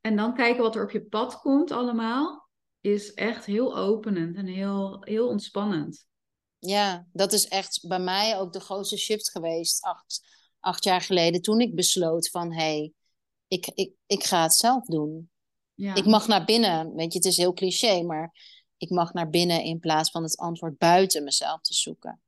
[0.00, 2.48] En dan kijken wat er op je pad komt allemaal.
[2.80, 6.06] Is echt heel openend en heel, heel ontspannend.
[6.58, 9.82] Ja, dat is echt bij mij ook de grootste shift geweest.
[9.82, 10.20] Acht,
[10.60, 12.52] acht jaar geleden toen ik besloot van...
[12.52, 12.92] hé, hey,
[13.48, 15.30] ik, ik, ik ga het zelf doen.
[15.78, 15.94] Ja.
[15.94, 16.94] Ik mag naar binnen.
[16.94, 18.32] Weet je, het is heel cliché, maar
[18.76, 22.20] ik mag naar binnen in plaats van het antwoord buiten mezelf te zoeken.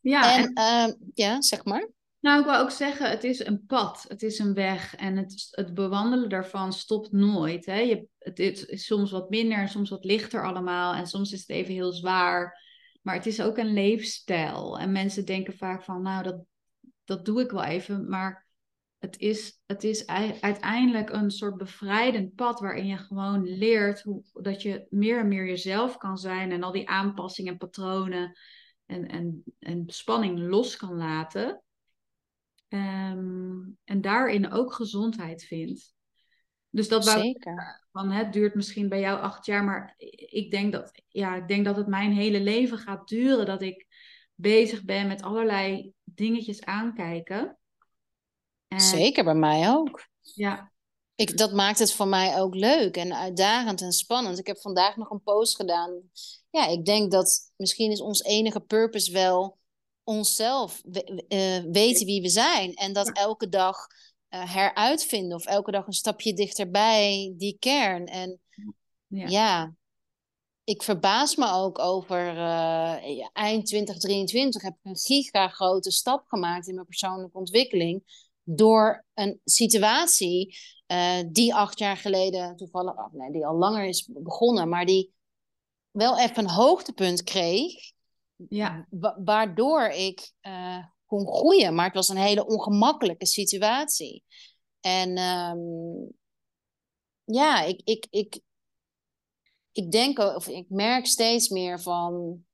[0.00, 1.90] Ja, en, ehm, ja, zeg maar.
[2.20, 5.48] Nou, ik wil ook zeggen, het is een pad, het is een weg en het,
[5.50, 7.66] het bewandelen daarvan stopt nooit.
[7.66, 7.78] Hè?
[7.78, 11.50] Je, het, is soms wat minder en soms wat lichter allemaal en soms is het
[11.50, 12.62] even heel zwaar.
[13.02, 16.36] Maar het is ook een leefstijl en mensen denken vaak van, nou, dat,
[17.04, 18.43] dat doe ik wel even, maar
[19.04, 20.06] het is, het is
[20.40, 25.46] uiteindelijk een soort bevrijdend pad waarin je gewoon leert hoe, dat je meer en meer
[25.46, 28.38] jezelf kan zijn en al die aanpassingen en patronen
[28.86, 31.62] en, en, en spanning los kan laten.
[32.68, 35.94] Um, en daarin ook gezondheid vindt.
[36.70, 37.86] Dus dat Zeker.
[37.92, 39.94] Van, het duurt misschien bij jou acht jaar, maar
[40.30, 43.86] ik denk, dat, ja, ik denk dat het mijn hele leven gaat duren dat ik
[44.34, 47.58] bezig ben met allerlei dingetjes aankijken.
[48.80, 50.08] Zeker, bij mij ook.
[50.20, 50.72] Ja.
[51.14, 54.38] Ik, dat maakt het voor mij ook leuk en uitdagend en spannend.
[54.38, 56.10] Ik heb vandaag nog een post gedaan.
[56.50, 59.58] Ja, ik denk dat misschien is ons enige purpose wel
[60.02, 62.74] onszelf uh, weten wie we zijn.
[62.74, 63.86] En dat elke dag
[64.30, 68.06] uh, heruitvinden of elke dag een stapje dichterbij die kern.
[68.06, 68.40] En
[69.06, 69.74] ja, ja
[70.64, 76.68] ik verbaas me ook over uh, eind 2023 heb ik een giga grote stap gemaakt
[76.68, 78.23] in mijn persoonlijke ontwikkeling.
[78.44, 80.56] Door een situatie
[81.30, 85.12] die acht jaar geleden toevallig, oh nee, die al langer is begonnen, maar die
[85.90, 87.92] wel even een hoogtepunt kreeg.
[88.48, 88.86] Ja.
[89.24, 91.74] waardoor ik uh, kon groeien.
[91.74, 94.24] Maar het was een hele ongemakkelijke situatie.
[94.80, 96.12] En um,
[97.24, 98.40] ja, ik, ik, ik,
[99.72, 102.44] ik denk, of ik merk steeds meer van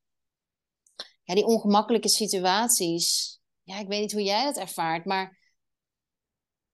[1.22, 3.38] ja, die ongemakkelijke situaties.
[3.62, 5.38] Ja, ik weet niet hoe jij dat ervaart, maar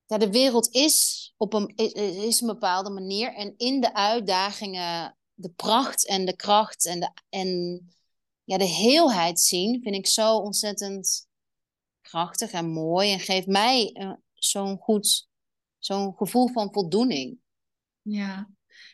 [0.07, 3.35] ja, de wereld is op een, is, een bepaalde manier.
[3.35, 7.81] En in de uitdagingen, de pracht en de kracht en, de, en
[8.45, 11.29] ja, de heelheid zien, vind ik zo ontzettend
[12.01, 13.13] krachtig en mooi.
[13.13, 15.29] En geeft mij uh, zo'n goed,
[15.79, 17.39] zo'n gevoel van voldoening.
[18.03, 18.51] Ja.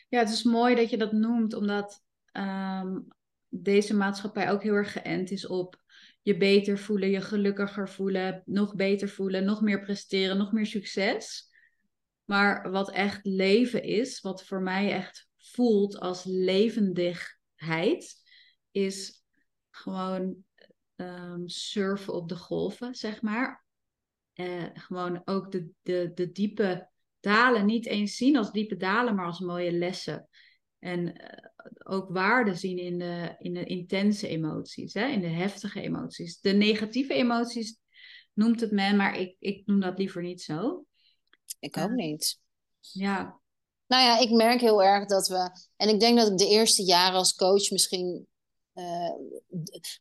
[0.09, 2.99] ja, het is mooi dat je dat noemt, omdat ehm,
[3.47, 5.82] deze maatschappij ook heel erg geënt is op
[6.23, 11.51] je beter voelen, je gelukkiger voelen, nog beter voelen, nog meer presteren, nog meer succes.
[12.25, 18.15] Maar wat echt leven is, wat voor mij echt voelt als levendigheid,
[18.71, 19.23] is
[19.69, 20.35] gewoon
[20.95, 23.65] um, surfen op de golven, zeg maar.
[24.33, 29.25] Uh, gewoon ook de, de, de diepe dalen niet eens zien als diepe dalen, maar
[29.25, 30.27] als mooie lessen.
[30.83, 35.07] En uh, ook waarde zien in de, in de intense emoties, hè?
[35.07, 36.39] in de heftige emoties.
[36.39, 37.77] De negatieve emoties
[38.33, 40.85] noemt het men, maar ik, ik noem dat liever niet zo.
[41.59, 42.39] Ik ook uh, niet.
[42.79, 43.39] Ja.
[43.87, 45.49] Nou ja, ik merk heel erg dat we.
[45.75, 48.27] En ik denk dat ik de eerste jaren als coach misschien
[48.73, 49.13] uh,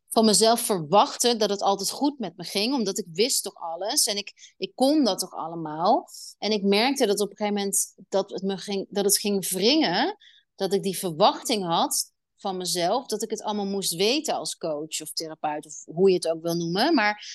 [0.08, 4.04] van mezelf verwachten dat het altijd goed met me ging, omdat ik wist toch alles
[4.04, 6.08] en ik, ik kon dat toch allemaal.
[6.38, 9.48] En ik merkte dat op een gegeven moment dat het, me ging, dat het ging
[9.48, 10.16] wringen,
[10.54, 15.00] dat ik die verwachting had van mezelf, dat ik het allemaal moest weten als coach
[15.00, 16.94] of therapeut of hoe je het ook wil noemen.
[16.94, 17.26] Maar,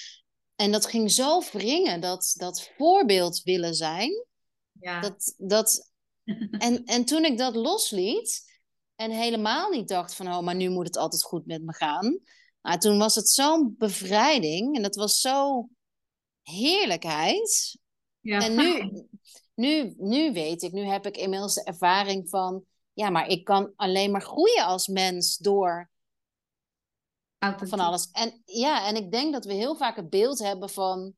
[0.55, 4.25] en dat ging zo wringen, dat, dat voorbeeld willen zijn.
[4.71, 4.99] Ja.
[4.99, 5.91] Dat, dat,
[6.67, 8.45] en, en toen ik dat losliet,
[8.97, 12.19] en helemaal niet dacht van, oh, maar nu moet het altijd goed met me gaan.
[12.61, 15.69] Maar toen was het zo'n bevrijding en dat was zo
[16.41, 17.77] heerlijkheid.
[18.19, 18.39] Ja.
[18.39, 19.03] En nu,
[19.63, 22.63] nu, nu weet ik, nu heb ik inmiddels de ervaring van,
[22.97, 25.89] ja, maar ik kan alleen maar groeien als mens door
[27.55, 28.09] van alles.
[28.11, 31.13] En ja, en ik denk dat we heel vaak het beeld hebben van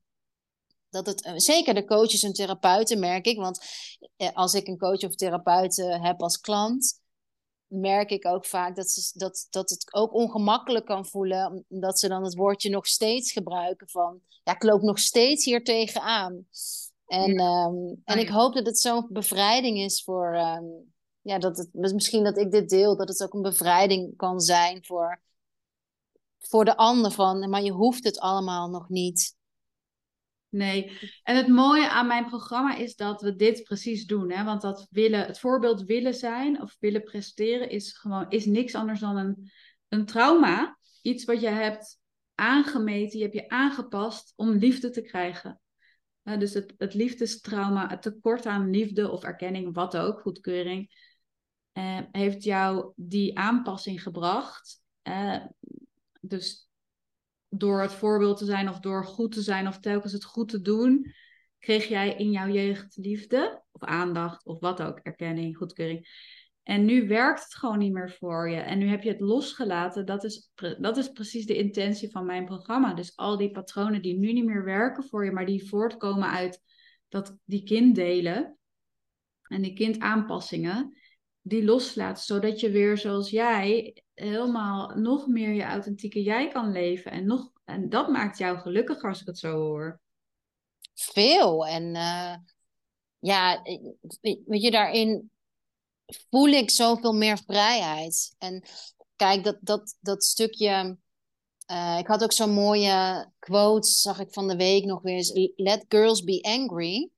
[0.89, 3.59] dat het, eh, zeker de coaches en therapeuten merk ik, want
[4.15, 7.01] eh, als ik een coach of therapeut heb als klant,
[7.67, 11.65] merk ik ook vaak dat, ze, dat, dat het ook ongemakkelijk kan voelen.
[11.69, 14.21] Omdat ze dan het woordje nog steeds gebruiken van...
[14.43, 16.47] Ja, ik loop nog steeds hier tegenaan.
[17.05, 20.33] En, ehm, en ik hoop dat het zo'n bevrijding is voor...
[20.33, 20.65] Ehm,
[21.21, 24.85] ja, dat het, misschien dat ik dit deel, dat het ook een bevrijding kan zijn
[24.85, 25.21] voor,
[26.37, 27.49] voor de ander van...
[27.49, 29.37] Maar je hoeft het allemaal nog niet.
[30.49, 34.31] Nee, en het mooie aan mijn programma is dat we dit precies doen.
[34.31, 34.43] Hè?
[34.43, 38.99] Want dat willen, het voorbeeld willen zijn of willen presteren is gewoon is niks anders
[38.99, 39.51] dan een,
[39.87, 40.77] een trauma.
[41.01, 41.99] Iets wat je hebt
[42.35, 45.61] aangemeten, je hebt je aangepast om liefde te krijgen.
[46.23, 50.91] dus het, het liefdestrauma, het tekort aan liefde of erkenning, wat ook, goedkeuring,
[51.71, 54.81] eh, heeft jou die aanpassing gebracht.
[55.01, 55.45] Eh,
[56.21, 56.69] dus
[57.49, 60.61] door het voorbeeld te zijn of door goed te zijn of telkens het goed te
[60.61, 61.13] doen,
[61.59, 66.07] kreeg jij in jouw jeugd liefde of aandacht of wat ook, erkenning, goedkeuring.
[66.63, 68.57] En nu werkt het gewoon niet meer voor je.
[68.57, 70.05] En nu heb je het losgelaten.
[70.05, 72.93] Dat is, dat is precies de intentie van mijn programma.
[72.93, 76.61] Dus al die patronen die nu niet meer werken voor je, maar die voortkomen uit
[77.07, 78.57] dat die kinddelen
[79.41, 80.98] en die kindaanpassingen,
[81.41, 87.11] die loslaat, zodat je weer zoals jij helemaal nog meer je authentieke jij kan leven.
[87.11, 89.99] En, nog, en dat maakt jou gelukkiger als ik het zo hoor.
[90.93, 91.67] Veel.
[91.67, 92.35] En uh,
[93.19, 93.61] ja,
[94.21, 95.31] weet je, daarin
[96.29, 98.35] voel ik zoveel meer vrijheid.
[98.37, 98.63] En
[99.15, 100.97] kijk, dat, dat, dat stukje.
[101.71, 105.51] Uh, ik had ook zo'n mooie quote, zag ik van de week nog weer eens.
[105.55, 107.09] Let girls be angry.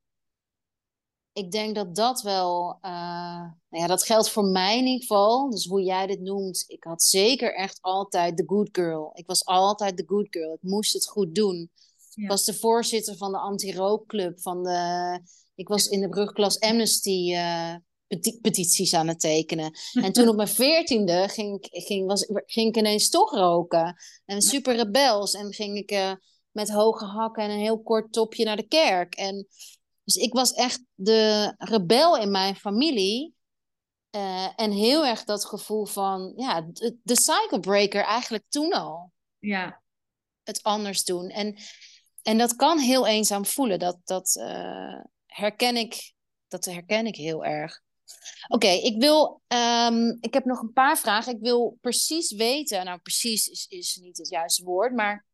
[1.33, 2.91] Ik denk dat dat wel, uh,
[3.69, 5.49] nou ja, dat geldt voor mij in ieder geval.
[5.49, 9.11] Dus hoe jij dit noemt, ik had zeker echt altijd de good girl.
[9.13, 10.53] Ik was altijd de good girl.
[10.53, 11.71] Ik moest het goed doen.
[12.15, 14.41] Ik was de voorzitter van de anti-rookclub.
[14.41, 15.19] Van de,
[15.55, 17.75] ik was in de brugklas Amnesty uh,
[18.41, 19.71] petities aan het tekenen.
[19.93, 23.95] En toen op mijn veertiende ging, ging, was, ging ik ineens toch roken.
[24.25, 25.33] En super rebels.
[25.33, 26.13] En ging ik uh,
[26.51, 29.15] met hoge hakken en een heel kort topje naar de kerk.
[29.15, 29.47] En,
[30.03, 33.33] dus ik was echt de rebel in mijn familie.
[34.15, 39.11] Uh, en heel erg dat gevoel van, ja, de, de cycle breaker eigenlijk toen al.
[39.39, 39.81] Ja.
[40.43, 41.29] Het anders doen.
[41.29, 41.57] En,
[42.21, 43.79] en dat kan heel eenzaam voelen.
[43.79, 46.13] Dat, dat uh, herken ik
[46.51, 47.81] dat herken ik heel erg.
[48.47, 49.41] Oké, ik wil.
[49.47, 51.35] Um, ik heb nog een paar vragen.
[51.35, 52.85] Ik wil precies weten.
[52.85, 55.25] Nou, precies is, is niet het juiste woord, maar.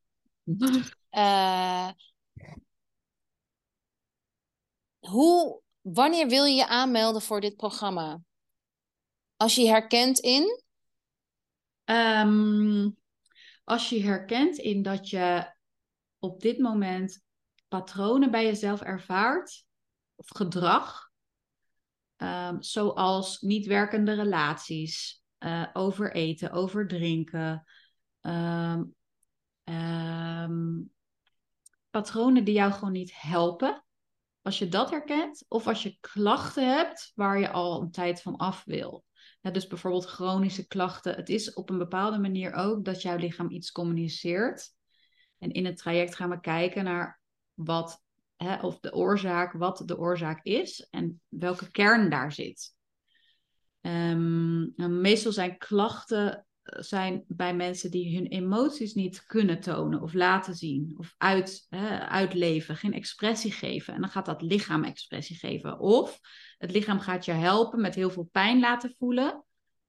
[1.11, 1.89] Uh,
[5.07, 8.21] hoe, wanneer wil je je aanmelden voor dit programma?
[9.35, 10.63] Als je herkent in?
[11.85, 12.97] Um,
[13.63, 15.53] als je herkent in dat je
[16.19, 17.23] op dit moment
[17.67, 19.65] patronen bij jezelf ervaart,
[20.15, 21.05] of gedrag,
[22.23, 27.65] Um, zoals niet werkende relaties, uh, overeten, overdrinken,
[28.21, 28.95] um,
[31.89, 33.85] patronen die jou gewoon niet helpen.
[34.47, 38.35] Als je dat herkent, of als je klachten hebt waar je al een tijd van
[38.35, 39.05] af wil.
[39.41, 41.15] Dus bijvoorbeeld chronische klachten.
[41.15, 44.69] Het is op een bepaalde manier ook dat jouw lichaam iets communiceert.
[45.37, 47.21] En in het traject gaan we kijken naar
[47.53, 48.03] wat
[48.35, 52.75] hè, of de oorzaak, wat de oorzaak is en welke kern daar zit.
[53.81, 60.55] Um, meestal zijn klachten zijn bij mensen die hun emoties niet kunnen tonen of laten
[60.55, 63.93] zien of uit, hè, uitleven, geen expressie geven.
[63.93, 65.79] En dan gaat dat lichaam expressie geven.
[65.79, 66.19] Of
[66.57, 69.43] het lichaam gaat je helpen met heel veel pijn laten voelen.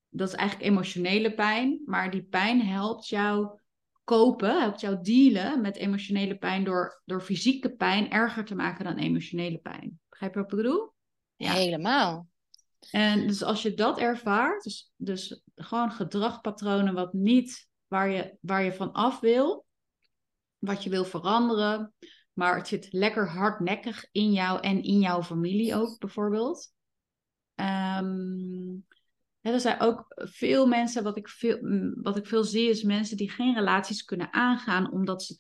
[0.09, 3.61] Dat is eigenlijk emotionele pijn, maar die pijn helpt jou
[4.05, 8.97] kopen, helpt jou dealen met emotionele pijn door, door fysieke pijn erger te maken dan
[8.97, 10.01] emotionele pijn.
[10.09, 10.93] Begrijp je wat ik bedoel?
[11.37, 11.53] Ja.
[11.53, 12.27] Helemaal.
[12.91, 18.63] En dus als je dat ervaart, dus, dus gewoon gedragpatronen wat niet waar je, waar
[18.63, 19.67] je van af wil,
[20.59, 21.93] wat je wil veranderen,
[22.33, 26.73] maar het zit lekker hardnekkig in jou en in jouw familie ook bijvoorbeeld.
[27.55, 28.87] Um,
[29.41, 33.17] er zijn ook veel mensen, wat ik veel, mm, wat ik veel zie, is mensen
[33.17, 35.37] die geen relaties kunnen aangaan, omdat ze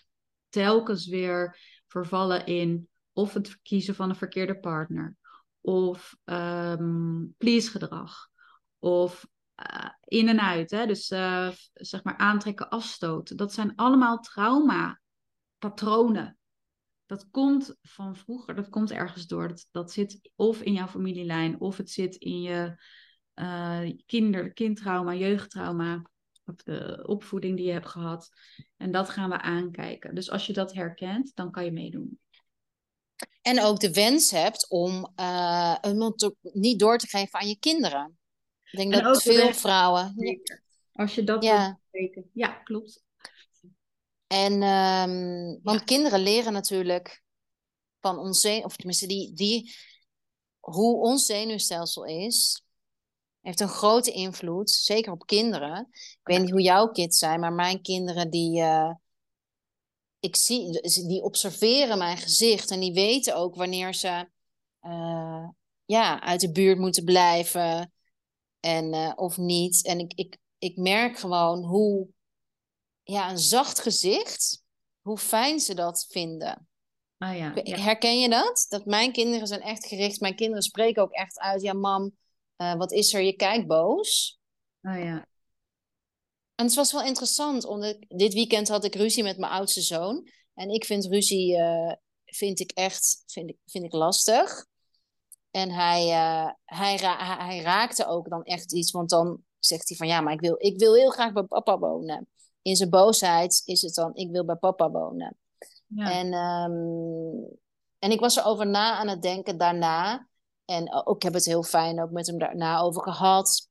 [0.48, 5.16] telkens weer vervallen in of het kiezen van een verkeerde partner,
[5.60, 8.28] of um, please gedrag,
[8.78, 9.26] of
[9.72, 10.70] uh, in en uit.
[10.70, 10.86] Hè?
[10.86, 13.36] Dus uh, zeg maar aantrekken, afstoten.
[13.36, 15.00] Dat zijn allemaal trauma
[15.58, 16.38] patronen.
[17.06, 19.48] Dat komt van vroeger, dat komt ergens door.
[19.48, 22.82] Dat, dat zit of in jouw familielijn, of het zit in je
[23.34, 26.02] uh, kinder, kindtrauma, jeugdtrauma,
[26.44, 28.30] of de opvoeding die je hebt gehad.
[28.76, 30.14] En dat gaan we aankijken.
[30.14, 32.18] Dus als je dat herkent, dan kan je meedoen.
[33.42, 38.18] En ook de wens hebt om uh, een niet door te geven aan je kinderen.
[38.70, 40.14] Ik denk dat veel vrouwen.
[40.92, 41.78] Als je dat ja.
[41.90, 43.02] Wil ja, klopt.
[44.26, 47.22] En um, want kinderen leren natuurlijk
[48.00, 49.74] van ons, of tenminste die, die,
[50.60, 52.62] hoe ons zenuwstelsel is,
[53.40, 55.88] heeft een grote invloed, zeker op kinderen.
[55.92, 58.90] Ik weet niet hoe jouw kids zijn, maar mijn kinderen die, uh,
[60.20, 64.28] ik zie, die observeren mijn gezicht en die weten ook wanneer ze
[64.82, 65.48] uh,
[65.84, 67.92] ja, uit de buurt moeten blijven
[68.60, 69.84] en, uh, of niet.
[69.84, 72.08] En ik, ik, ik merk gewoon hoe
[73.02, 74.62] ja, een zacht gezicht,
[75.00, 76.68] hoe fijn ze dat vinden.
[77.18, 77.76] Oh ja, ja.
[77.76, 78.66] Herken je dat?
[78.68, 80.20] Dat mijn kinderen zijn echt gericht.
[80.20, 81.62] Mijn kinderen spreken ook echt uit.
[81.62, 82.16] Ja, mam,
[82.56, 83.20] uh, wat is er?
[83.20, 84.38] Je kijkt boos.
[84.82, 85.26] Oh ja.
[86.58, 90.28] En het was wel interessant, omdat dit weekend had ik ruzie met mijn oudste zoon.
[90.54, 91.92] En ik vind ruzie uh,
[92.24, 94.66] vind ik echt vind ik, vind ik lastig.
[95.50, 99.96] En hij, uh, hij, ra hij raakte ook dan echt iets, want dan zegt hij
[99.96, 102.28] van ja, maar ik wil, ik wil heel graag bij papa wonen.
[102.62, 105.36] In zijn boosheid is het dan, ik wil bij papa wonen.
[105.86, 106.12] Ja.
[106.12, 107.58] En, um,
[107.98, 110.28] en ik was erover na aan het denken daarna.
[110.64, 113.68] En ook, ik heb het heel fijn ook met hem daarna over gehad.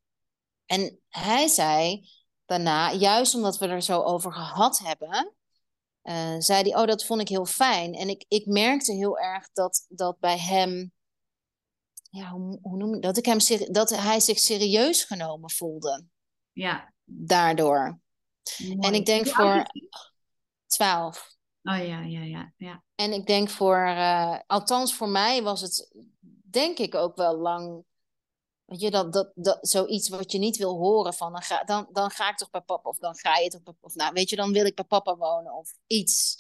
[0.66, 2.08] En hij zei
[2.48, 5.34] daarna, juist omdat we er zo over gehad hebben,
[6.04, 7.94] uh, zei hij, oh, dat vond ik heel fijn.
[7.94, 10.92] En ik, ik merkte heel erg dat, dat bij hem,
[12.10, 13.18] ja, hoe, hoe noem ik dat?
[13.18, 13.40] Ik hem,
[13.72, 16.06] dat hij zich serieus genomen voelde.
[16.52, 16.94] Ja.
[17.04, 18.00] Daardoor.
[18.80, 19.66] En ik denk voor
[20.66, 21.36] twaalf.
[21.64, 22.84] Oh ja, ja, ja, ja.
[22.96, 25.96] En ik denk voor, uh, althans voor mij was het,
[26.44, 27.84] denk ik ook wel lang
[28.68, 31.88] Weet je, dat, dat, dat, zoiets wat je niet wil horen van, dan ga, dan,
[31.92, 34.30] dan ga ik toch bij papa, of dan ga je toch bij, of nou, weet
[34.30, 36.38] je, dan wil ik bij papa wonen, of iets.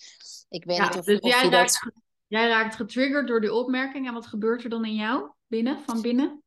[0.49, 1.93] Ik weet niet of, dus jij, je raakt, dat...
[2.27, 6.01] jij raakt getriggerd door die opmerking, en wat gebeurt er dan in jou, binnen, van
[6.01, 6.43] binnen?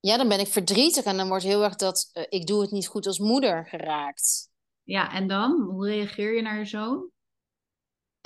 [0.00, 2.70] Ja, dan ben ik verdrietig en dan wordt heel erg dat, uh, ik doe het
[2.70, 4.48] niet goed als moeder geraakt.
[4.82, 5.60] Ja, en dan?
[5.70, 7.08] Hoe reageer je naar je zoon?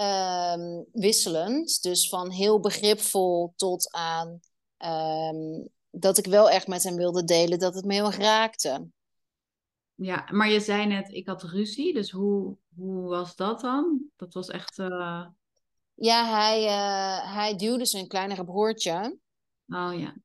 [0.01, 4.41] Um, wisselend, dus van heel begripvol tot aan...
[4.79, 8.89] Um, dat ik wel echt met hem wilde delen dat het me heel erg raakte.
[9.95, 14.03] Ja, maar je zei net, ik had ruzie, dus hoe, hoe was dat dan?
[14.17, 14.79] Dat was echt...
[14.79, 15.27] Uh...
[15.95, 19.19] Ja, hij, uh, hij duwde zijn kleinere broertje.
[19.67, 20.17] Oh ja.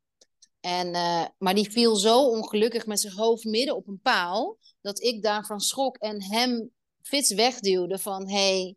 [0.59, 5.01] En, uh, maar die viel zo ongelukkig met zijn hoofd midden op een paal, dat
[5.01, 6.71] ik daarvan schrok en hem
[7.01, 8.76] fits wegduwde van, hey,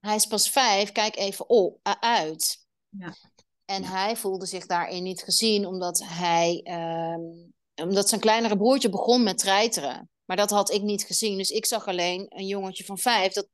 [0.00, 2.66] hij is pas vijf, kijk even op, uit.
[2.88, 3.14] Ja.
[3.64, 6.66] En hij voelde zich daarin niet gezien, omdat, hij,
[7.14, 7.52] um,
[7.86, 10.10] omdat zijn kleinere broertje begon met treiteren.
[10.24, 11.36] Maar dat had ik niet gezien.
[11.36, 13.48] Dus ik zag alleen een jongetje van vijf dat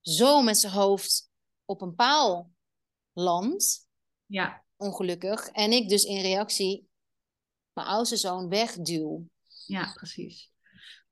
[0.00, 1.30] zo met zijn hoofd
[1.64, 2.50] op een paal
[3.12, 3.86] landt.
[4.26, 4.64] Ja.
[4.76, 5.48] Ongelukkig.
[5.48, 6.88] En ik dus in reactie
[7.72, 9.28] mijn oudste zoon wegduw.
[9.66, 10.50] Ja, precies.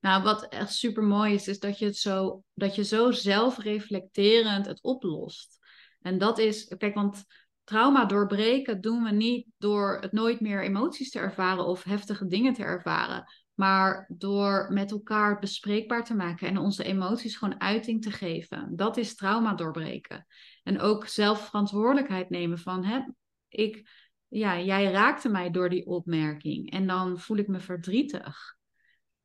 [0.00, 4.66] Nou, wat echt super mooi is, is dat je het zo, dat je zo zelfreflecterend
[4.66, 5.58] het oplost.
[6.00, 7.24] En dat is, kijk, want
[7.64, 12.52] trauma doorbreken doen we niet door het nooit meer emoties te ervaren of heftige dingen
[12.52, 18.10] te ervaren, maar door met elkaar bespreekbaar te maken en onze emoties gewoon uiting te
[18.10, 18.76] geven.
[18.76, 20.26] Dat is trauma doorbreken.
[20.62, 23.00] En ook zelf verantwoordelijkheid nemen van, hè,
[23.48, 23.90] ik,
[24.28, 28.56] ja, jij raakte mij door die opmerking en dan voel ik me verdrietig.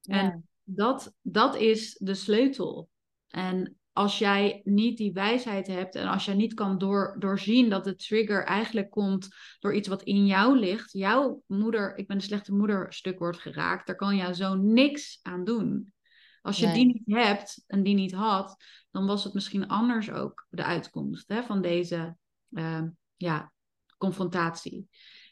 [0.01, 2.89] En dat, dat is de sleutel.
[3.27, 7.83] En als jij niet die wijsheid hebt en als jij niet kan door, doorzien dat
[7.83, 9.27] de trigger eigenlijk komt
[9.59, 13.37] door iets wat in jou ligt, jouw moeder, ik ben een slechte moeder, stuk wordt
[13.37, 15.93] geraakt, daar kan jou zo niks aan doen.
[16.41, 20.47] Als je die niet hebt en die niet had, dan was het misschien anders ook
[20.49, 22.17] de uitkomst hè, van deze
[22.49, 22.83] uh,
[23.15, 23.51] ja,
[23.97, 24.89] confrontatie.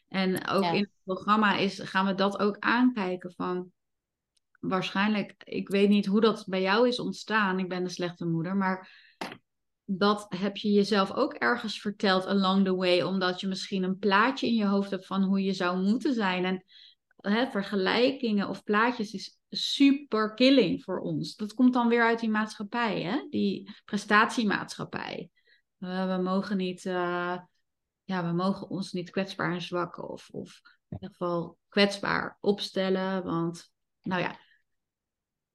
[0.08, 3.72] En ook in het programma is, gaan we dat ook aankijken van
[4.68, 7.58] waarschijnlijk, ik weet niet hoe dat bij jou is ontstaan.
[7.58, 8.90] Ik ben een slechte moeder, maar
[9.84, 14.46] dat heb je jezelf ook ergens verteld along the way, omdat je misschien een plaatje
[14.46, 16.44] in je hoofd hebt van hoe je zou moeten zijn.
[16.44, 16.64] En
[17.16, 21.36] hè, vergelijkingen of plaatjes is super killing voor ons.
[21.36, 23.26] Dat komt dan weer uit die maatschappij, hè?
[23.30, 25.30] die prestatiemaatschappij.
[25.78, 27.38] Uh, we mogen niet, uh,
[28.04, 33.24] ja, we mogen ons niet kwetsbaar en zwak of, of in ieder geval kwetsbaar opstellen,
[33.24, 34.38] want nou ja,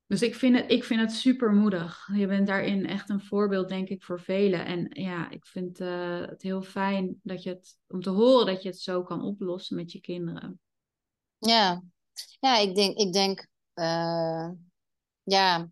[0.09, 2.09] dus ik vind, het, ik vind het super moedig.
[2.13, 4.65] Je bent daarin echt een voorbeeld, denk ik, voor velen.
[4.65, 8.63] En ja, ik vind uh, het heel fijn dat je het, om te horen dat
[8.63, 10.59] je het zo kan oplossen met je kinderen.
[11.37, 11.83] Ja,
[12.39, 14.49] ja ik denk, ik denk uh,
[15.23, 15.69] ja,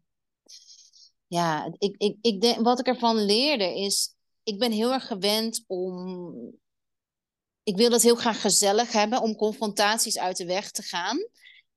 [1.28, 5.64] ja ik, ik, ik denk, wat ik ervan leerde is, ik ben heel erg gewend
[5.68, 6.34] om,
[7.64, 11.18] ik wil het heel graag gezellig hebben, om confrontaties uit de weg te gaan.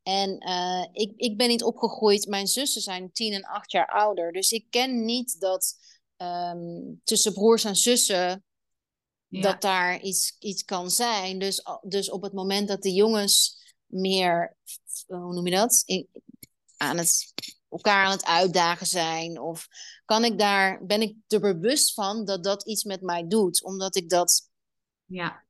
[0.02, 4.32] En uh, ik, ik ben niet opgegroeid, mijn zussen zijn tien en acht jaar ouder.
[4.32, 5.74] Dus ik ken niet dat
[6.16, 8.44] um, tussen broers en zussen
[9.26, 9.40] ja.
[9.40, 11.38] dat daar iets, iets kan zijn.
[11.38, 14.56] Dus, dus op het moment dat de jongens meer,
[15.06, 15.82] hoe noem je dat?
[15.86, 16.08] In,
[16.76, 17.32] aan het,
[17.68, 19.40] elkaar aan het uitdagen zijn.
[19.40, 19.68] Of
[20.04, 23.64] kan ik daar, ben ik er bewust van dat dat iets met mij doet.
[23.64, 24.50] Omdat ik dat
[25.04, 25.48] ja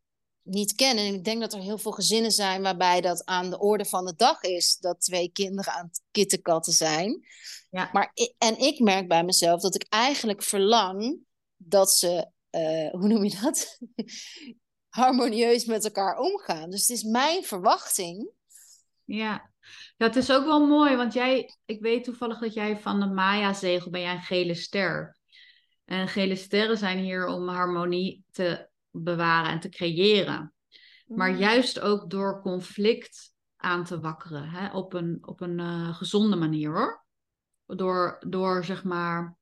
[0.50, 1.04] niet kennen.
[1.04, 4.04] En ik denk dat er heel veel gezinnen zijn waarbij dat aan de orde van
[4.04, 7.26] de dag is dat twee kinderen aan het kittenkatten zijn.
[7.70, 7.90] Ja.
[7.92, 11.18] Maar en ik merk bij mezelf dat ik eigenlijk verlang
[11.56, 13.78] dat ze, uh, hoe noem je dat?
[15.00, 16.70] Harmonieus met elkaar omgaan.
[16.70, 18.30] Dus het is mijn verwachting.
[19.04, 19.50] Ja.
[19.96, 23.06] ja, het is ook wel mooi, want jij, ik weet toevallig dat jij van de
[23.06, 25.18] Maya-zegel ben jij een gele ster.
[25.84, 30.54] En gele sterren zijn hier om harmonie te bewaren en te creëren.
[31.06, 31.38] Maar Mm.
[31.38, 34.48] juist ook door conflict aan te wakkeren.
[34.48, 34.70] Hè?
[34.76, 37.04] Op een, op een eh, gezonde manier hoor.
[37.66, 39.36] Door, door zeg maar,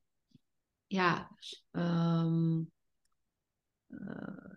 [0.86, 1.30] ja,
[1.70, 2.60] ehm,
[3.86, 4.56] eh,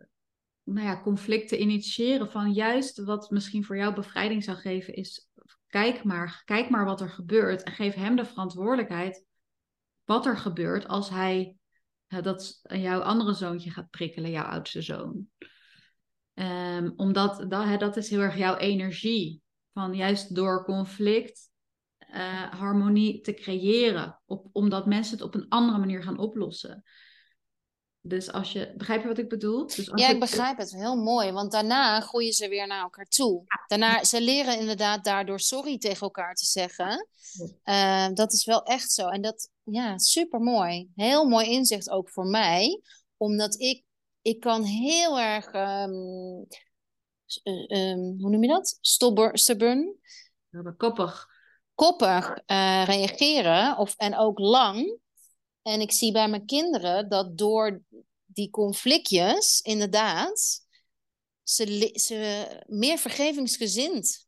[0.64, 2.32] nou ja, conflict te initiëren.
[2.32, 5.30] Van juist wat misschien voor jou bevrijding zou geven, is
[5.68, 7.64] kijk maar, kijk maar wat er gebeurt.
[7.64, 9.26] En geef hem de verantwoordelijkheid
[10.06, 11.56] wat er gebeurt als hij
[12.22, 15.28] dat jouw andere zoontje gaat prikkelen, jouw oudste zoon.
[16.34, 19.42] Ehm, omdat dat, hè, dat is heel erg jouw energie.
[19.74, 21.50] Van juist door conflict
[21.98, 24.22] eh, harmonie te creëren.
[24.26, 26.84] Op, omdat mensen het op een andere manier gaan oplossen.
[28.04, 29.66] Dus als je, begrijp je wat ik bedoel?
[29.68, 30.72] Dus als Ja, je- ik begrijp het.
[30.72, 31.32] Heel mooi.
[31.32, 33.44] Want daarna groeien ze weer naar elkaar toe.
[33.68, 37.08] Daarna, ze leren inderdaad daardoor sorry tegen elkaar te zeggen.
[37.64, 39.08] Eh, dat is wel echt zo.
[39.08, 40.92] En dat, ja, super mooi.
[40.96, 42.82] Heel mooi inzicht ook voor mij.
[43.18, 43.84] Omdat ik,
[44.22, 45.92] ik kan heel erg, ehm,
[47.44, 48.78] eh, ehm, hoe noem je dat?
[48.82, 49.96] Stubber, stubborn,
[50.78, 51.28] Koppig.
[51.76, 53.78] koppig eh, reageren.
[53.78, 54.98] Of, en ook lang.
[55.62, 57.82] En ik zie bij mijn kinderen dat door
[58.26, 60.66] die conflictjes, inderdaad,
[61.44, 64.28] ze, ze meer vergevingsgezind.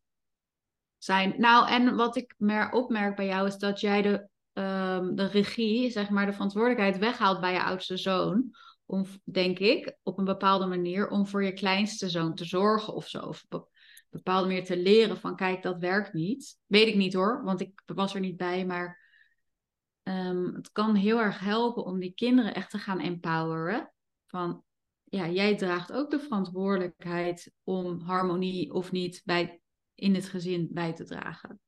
[0.98, 1.34] zijn.
[1.38, 5.90] Nou, en wat ik mer opmerk bij jou is dat jij de, ehm, de regie,
[5.90, 8.50] zeg maar, de verantwoordelijkheid weghaalt bij je oudste zoon.
[8.86, 13.08] Om, denk ik, op een bepaalde manier, om voor je kleinste zoon te zorgen of
[13.08, 13.18] zo.
[13.18, 13.68] Of op een
[14.10, 16.58] bepaalde manier te leren van, kijk, dat werkt niet.
[16.66, 19.02] Weet ik niet hoor, want ik was er niet bij, maar
[20.02, 23.92] ehm, het kan heel erg helpen om die kinderen echt te gaan empoweren.
[24.26, 24.64] Van,
[25.04, 29.60] ja, jij draagt ook de verantwoordelijkheid om harmonie of niet bij,
[29.94, 31.60] in het gezin bij te dragen.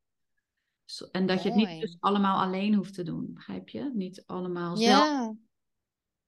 [1.11, 3.91] En dat je het niet dus allemaal alleen hoeft te doen, begrijp je?
[3.95, 5.07] Niet allemaal zelf.
[5.07, 5.35] Ja,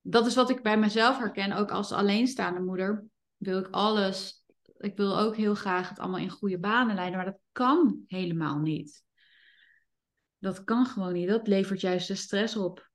[0.01, 3.07] Dat is wat ik bij mezelf herken, ook als alleenstaande moeder.
[3.37, 4.45] Wil ik alles,
[4.79, 8.59] ik wil ook heel graag het allemaal in goede banen leiden, maar dat kan helemaal
[8.59, 9.03] niet.
[10.39, 11.29] Dat kan gewoon niet.
[11.29, 12.91] Dat levert juist de stress op.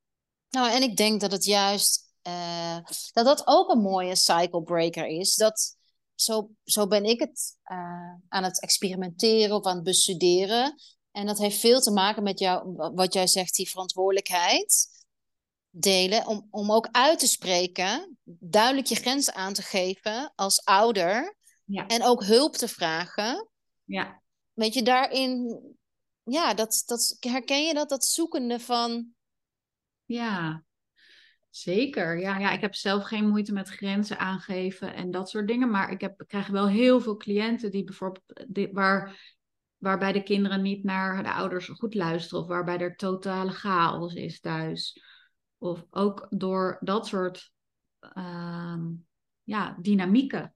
[0.50, 2.78] nou en ik denk dat het juist, eh,
[3.14, 5.36] dat dat ook een mooie cycle breaker is.
[5.36, 5.78] Dat,
[6.16, 10.76] zo, zo ben ik het eh, aan het experimenteren of aan het bestuderen.
[11.14, 14.88] En dat heeft veel te maken met jou, wat jij zegt, die verantwoordelijkheid
[15.70, 16.28] delen.
[16.28, 21.38] Om, om ook uit te spreken, duidelijk je grenzen aan te geven als ouder.
[21.66, 21.88] Ja.
[21.88, 23.50] En ook hulp te vragen.
[23.84, 24.22] Ja,
[24.54, 25.62] Weet je, daarin,
[26.24, 29.14] ja, dat, dat, herken je dat, dat zoekende van,
[30.06, 30.64] ja.
[31.50, 32.20] Zeker.
[32.20, 35.70] Ja, ja, ik heb zelf geen moeite met grenzen aangeven en dat soort dingen.
[35.70, 39.36] Maar ik, heb, ik krijg wel heel veel cliënten die bijvoorbeeld die, waar,
[39.84, 42.44] waarbij de kinderen niet naar de ouders goed luisteren.
[42.44, 45.02] Of waarbij er totale chaos is thuis.
[45.58, 47.52] Of ook door dat soort
[48.00, 48.82] ehm,
[49.44, 50.56] ja, dynamieken.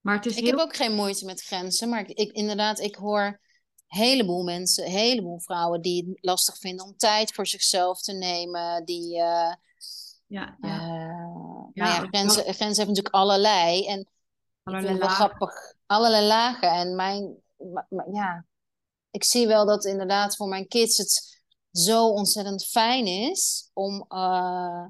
[0.00, 0.50] Maar het is ik heel...
[0.50, 4.84] heb ook geen moeite met grenzen, maar ik, ik, inderdaad, ik hoor een heleboel mensen,
[4.84, 9.54] een heleboel vrouwen die het lastig vinden om tijd voor zichzelf te nemen, die, eh,
[10.26, 10.86] Ja, eh, ja.
[10.86, 14.08] nou Ja, ja, grenzen, grenzen hebben natuurlijk allerlei en
[14.62, 15.14] Allerlei lagen.
[15.14, 18.46] grappig, allerlei lagen en mijn, maar- maar ja,
[19.10, 21.42] ik zie wel dat inderdaad voor mijn kids het
[21.72, 24.86] zo ontzettend fijn is om, eh,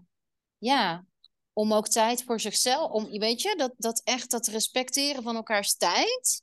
[0.59, 1.05] ja,
[1.53, 5.77] om ook tijd voor zichzelf, om, weet je, dat, dat echt dat respecteren van elkaars
[5.77, 6.43] tijd.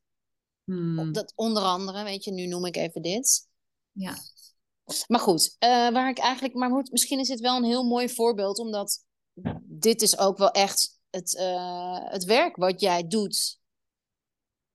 [0.63, 3.47] Hmm, Dat onder andere, weet je, nu noem ik even dit.
[3.91, 4.15] ja.
[5.07, 8.09] Maar goed, eh, waar ik eigenlijk, maar goed, misschien is dit wel een heel mooi
[8.09, 9.03] voorbeeld, omdat
[9.63, 13.56] dit is ook wel echt het, eh, het werk wat jij doet.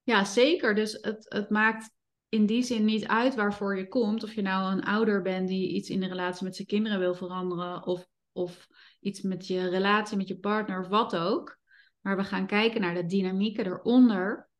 [0.02, 0.74] Ja, zeker.
[0.74, 1.90] Dus het, het maakt
[2.28, 4.24] in die zin niet uit waarvoor je komt.
[4.24, 7.14] Of je nou een ouder bent die iets in de relatie met zijn kinderen wil
[7.14, 7.86] veranderen.
[7.86, 8.68] Of, of
[9.00, 11.58] iets met je relatie met je partner of wat ook.
[12.00, 14.50] Maar we gaan kijken naar de dynamieken eronder.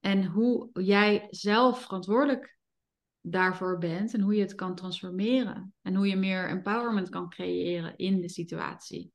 [0.00, 2.58] En hoe jij zelf verantwoordelijk
[3.20, 4.14] daarvoor bent.
[4.14, 5.74] En hoe je het kan transformeren.
[5.82, 9.12] En hoe je meer empowerment kan creëren in de situatie.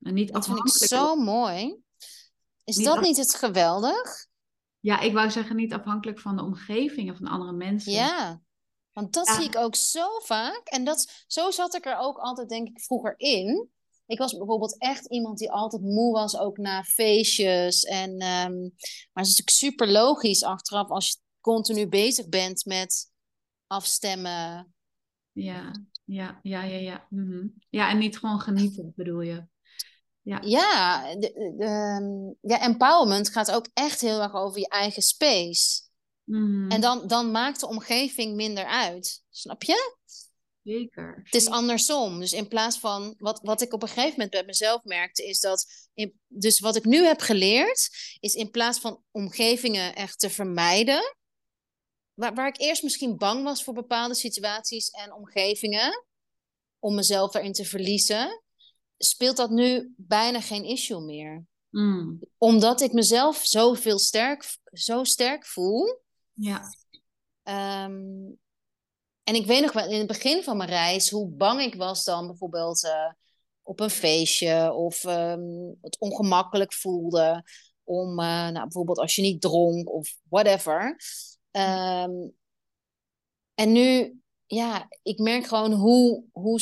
[0.00, 1.82] En niet Dat vind ik zo mooi.
[2.64, 4.26] Is Niet dat af- niet het geweldig?
[4.80, 7.92] Ja, ik wou zeggen niet afhankelijk van de omgeving en van andere mensen.
[7.92, 8.40] Ja,
[8.92, 9.34] want dat Ja.
[9.34, 10.60] zie ik ook zo vaak.
[10.64, 13.68] En dat, zo zat ik er ook altijd, denk ik, vroeger in.
[14.06, 17.82] Ik was bijvoorbeeld echt iemand die altijd moe was, ook na feestjes.
[17.84, 23.10] En, ehm, maar het is natuurlijk super logisch achteraf als je continu bezig bent met
[23.66, 24.74] afstemmen.
[25.32, 25.70] Ja,
[26.04, 27.06] ja, ja, ja, ja.
[27.10, 27.46] Mhm.
[27.70, 29.44] Ja, en niet gewoon genieten, bedoel je?
[30.22, 35.02] Ja, Ja, de, de, ehm, ja, empowerment gaat ook echt heel erg over je eigen
[35.02, 35.82] space.
[36.68, 39.24] En dan, dan maakt de omgeving minder uit.
[39.30, 39.96] Snap je?
[40.62, 41.20] Zeker.
[41.24, 42.20] Het is andersom.
[42.20, 45.40] Dus in plaats van wat, wat ik op een gegeven moment bij mezelf merkte, is
[45.40, 45.66] dat.
[45.94, 47.88] In, dus wat ik nu heb geleerd,
[48.20, 51.16] is in plaats van omgevingen echt te vermijden.
[52.14, 56.04] Waar, waar ik eerst misschien bang was voor bepaalde situaties en omgevingen,
[56.78, 58.41] om mezelf erin te verliezen,
[59.04, 61.44] speelt dat nu bijna geen issue meer.
[61.70, 62.20] Mm.
[62.38, 66.00] Omdat ik mezelf zoveel sterk, zo sterk voel.
[66.32, 66.62] Ja.
[67.42, 68.30] Ehm,
[69.22, 72.04] en ik weet nog wel in het begin van mijn reis hoe bang ik was
[72.04, 73.12] dan bijvoorbeeld eh,
[73.62, 77.44] op een feestje of um, het ongemakkelijk voelde
[77.84, 80.96] om, uh, nou, bijvoorbeeld als je niet dronk of whatever.
[81.50, 82.12] Ehm,
[83.54, 86.60] en nu, ja, ik merk gewoon hoe, hoe,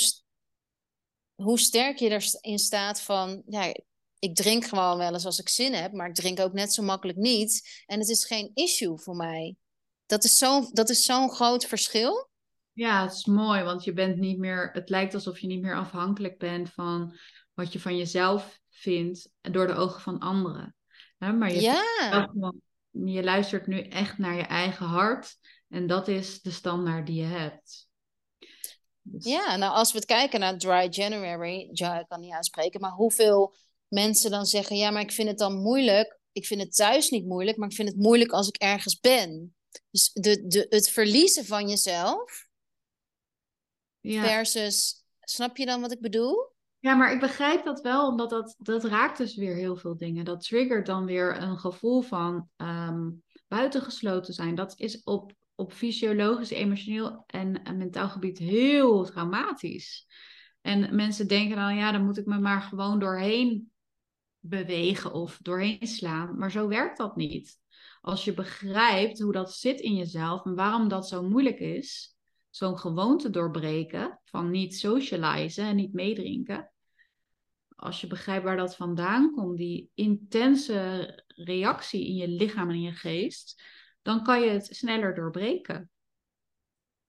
[1.42, 3.74] hoe sterk je erin staat van, ja,
[4.18, 6.82] ik drink gewoon wel eens als ik zin heb, maar ik drink ook net zo
[6.82, 7.82] makkelijk niet.
[7.86, 9.56] En het is geen issue voor mij.
[10.06, 12.28] Dat is zo'n zo'n groot verschil.
[12.72, 15.76] Ja, het is mooi, want je bent niet meer, het lijkt alsof je niet meer
[15.76, 17.16] afhankelijk bent van
[17.54, 20.74] wat je van jezelf vindt door de ogen van anderen.
[21.18, 22.30] maar je, ja.
[22.90, 25.36] je luistert nu echt naar je eigen hart
[25.68, 27.88] en dat is de standaard die je hebt.
[29.12, 29.24] Dus...
[29.24, 32.90] Ja, nou als we het kijken naar Dry January, ja, ik kan niet uitspreken, maar
[32.92, 33.54] hoeveel
[33.88, 36.18] mensen dan zeggen, ja, maar ik vind het dan moeilijk.
[36.32, 39.54] Ik vind het thuis niet moeilijk, maar ik vind het moeilijk als ik ergens ben.
[39.90, 42.48] Dus de, de, het verliezen van jezelf
[44.00, 44.22] ja.
[44.22, 46.48] versus, snap je dan wat ik bedoel?
[46.78, 50.24] Ja, maar ik begrijp dat wel, omdat dat, dat raakt dus weer heel veel dingen.
[50.24, 54.54] Dat triggert dan weer een gevoel van um, buitengesloten zijn.
[54.54, 60.06] Dat is op, op fysiologisch, emotioneel en, en mentaal gebied heel traumatisch.
[60.60, 63.70] En mensen denken dan, ja, dan moet ik me maar gewoon doorheen
[64.38, 66.38] bewegen of doorheen slaan.
[66.38, 67.58] Maar zo werkt dat niet.
[68.00, 72.16] Als je begrijpt hoe dat zit in jezelf en waarom dat zo moeilijk is,
[72.50, 76.72] zo'n gewoonte doorbreken van niet socializen en niet meedrinken.
[77.76, 82.82] Als je begrijpt waar dat vandaan komt, die intense reactie in je lichaam en in
[82.82, 83.62] je geest,
[84.02, 85.90] dan kan je het sneller doorbreken.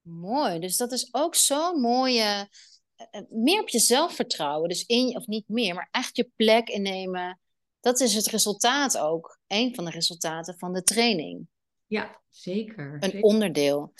[0.00, 2.48] Mooi, dus dat is ook zo'n mooie
[2.96, 4.68] eh, eh, meer op jezelf vertrouwen.
[4.68, 7.40] Dus in, of niet meer, maar echt je plek innemen.
[7.80, 9.38] Dat is het resultaat ook.
[9.46, 11.46] Een van de resultaten van de training.
[11.86, 12.96] Ja, zeker.
[13.00, 13.92] Een onderdeel.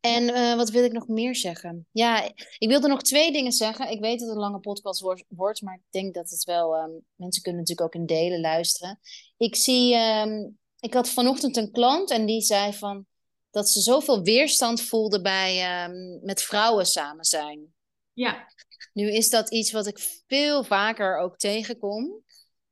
[0.00, 1.86] En uh, wat wil ik nog meer zeggen?
[1.90, 3.90] Ja, ik wilde nog twee dingen zeggen.
[3.90, 6.76] Ik weet dat het een lange podcast wordt, maar ik denk dat het wel.
[6.76, 9.00] Um, mensen kunnen natuurlijk ook in delen luisteren.
[9.36, 9.94] Ik zie.
[9.96, 13.06] Um, ik had vanochtend een klant en die zei van.
[13.50, 17.74] Dat ze zoveel weerstand voelde bij um, met vrouwen samen zijn.
[18.12, 18.46] Ja.
[18.92, 22.22] Nu is dat iets wat ik veel vaker ook tegenkom.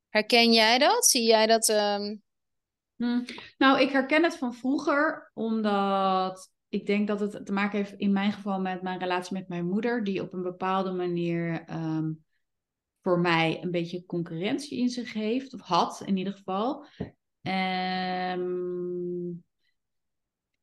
[0.09, 1.05] Herken jij dat?
[1.05, 1.69] Zie jij dat?
[1.69, 2.21] Um...
[3.57, 8.11] Nou, ik herken het van vroeger, omdat ik denk dat het te maken heeft in
[8.11, 12.11] mijn geval met mijn relatie met mijn moeder, die op een bepaalde manier ehm,
[13.01, 16.85] voor mij een beetje concurrentie in zich heeft, of had in ieder geval.
[17.41, 19.43] Um,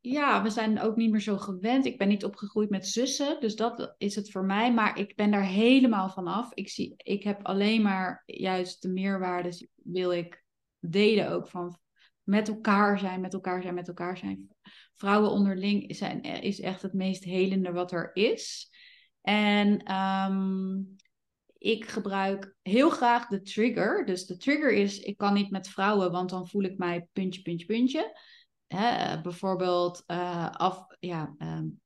[0.00, 1.84] ja, we zijn ook niet meer zo gewend.
[1.84, 4.72] Ik ben niet opgegroeid met zussen, dus dat is het voor mij.
[4.72, 6.52] Maar ik ben daar helemaal van af.
[6.54, 10.44] Ik, zie, ik heb alleen maar juist de meerwaarde wil ik
[10.80, 11.78] delen ook van
[12.22, 14.48] met elkaar zijn, met elkaar zijn, met elkaar zijn.
[14.94, 18.70] Vrouwen onderling zijn, is echt het meest helende wat er is.
[19.20, 20.96] En um,
[21.66, 24.04] ik gebruik heel graag de trigger.
[24.04, 27.42] Dus de trigger is, ik kan niet met vrouwen, want dan voel ik mij puntje,
[27.42, 28.14] puntje, puntje
[28.66, 31.80] hè, bijvoorbeeld uh, af, ja, um,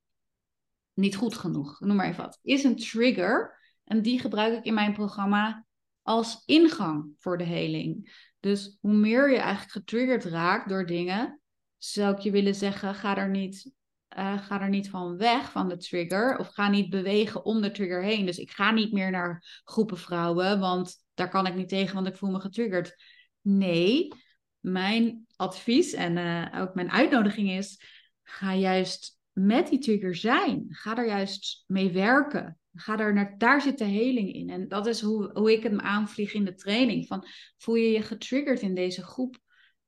[0.93, 3.59] niet goed genoeg, noem maar even wat, is een trigger.
[3.85, 5.65] En die gebruik ik in mijn programma
[6.03, 8.19] als ingang voor de heling.
[8.41, 11.41] Dus hoe meer je eigenlijk getriggerd raakt door dingen,
[11.77, 13.73] zou ik je willen zeggen, ga er niet,
[14.19, 16.39] uh, ga er niet van weg van de trigger.
[16.39, 18.27] Of ga niet bewegen om de trigger heen.
[18.27, 22.07] Dus ik ga niet meer naar groepen vrouwen, want daar kan ik niet tegen, want
[22.07, 22.97] ik voel me getriggerd.
[23.41, 24.13] Nee,
[24.61, 27.81] mijn advies en uh, ook mijn uitnodiging is:
[28.23, 30.67] ga juist met die trigger zijn.
[30.69, 32.59] Ga er juist mee werken.
[32.75, 34.51] Ga er naar, daar zit de heling in.
[34.51, 37.07] En dat is hoe, hoe ik hem aanvlieg in de training.
[37.07, 39.39] Van, voel je je getriggerd in deze groep?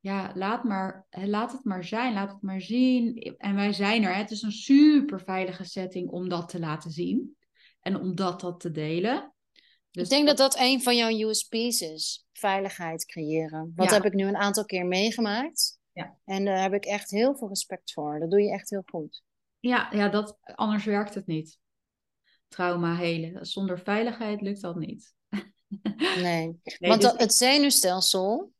[0.03, 2.13] Ja, laat, maar, laat het maar zijn.
[2.13, 3.17] Laat het maar zien.
[3.39, 4.15] En wij zijn er.
[4.15, 7.37] Het is een super veilige setting om dat te laten zien.
[7.81, 9.35] En om dat, dat te delen.
[9.91, 12.27] Dus ik denk dat dat een van jouw USP's is.
[12.33, 13.73] Veiligheid creëren.
[13.77, 15.79] Wat heb ik nu een aantal keer meegemaakt.
[15.93, 16.19] Ja.
[16.25, 18.21] En daar heb ik echt heel veel respect voor.
[18.21, 19.23] Dat doe je echt heel goed.
[19.61, 21.59] Ja, ja dat, anders werkt het niet.
[22.49, 23.47] Trauma helen.
[23.47, 25.15] Zonder veiligheid lukt dat niet.
[26.17, 28.53] Nee, want dus het zenuwstelsel...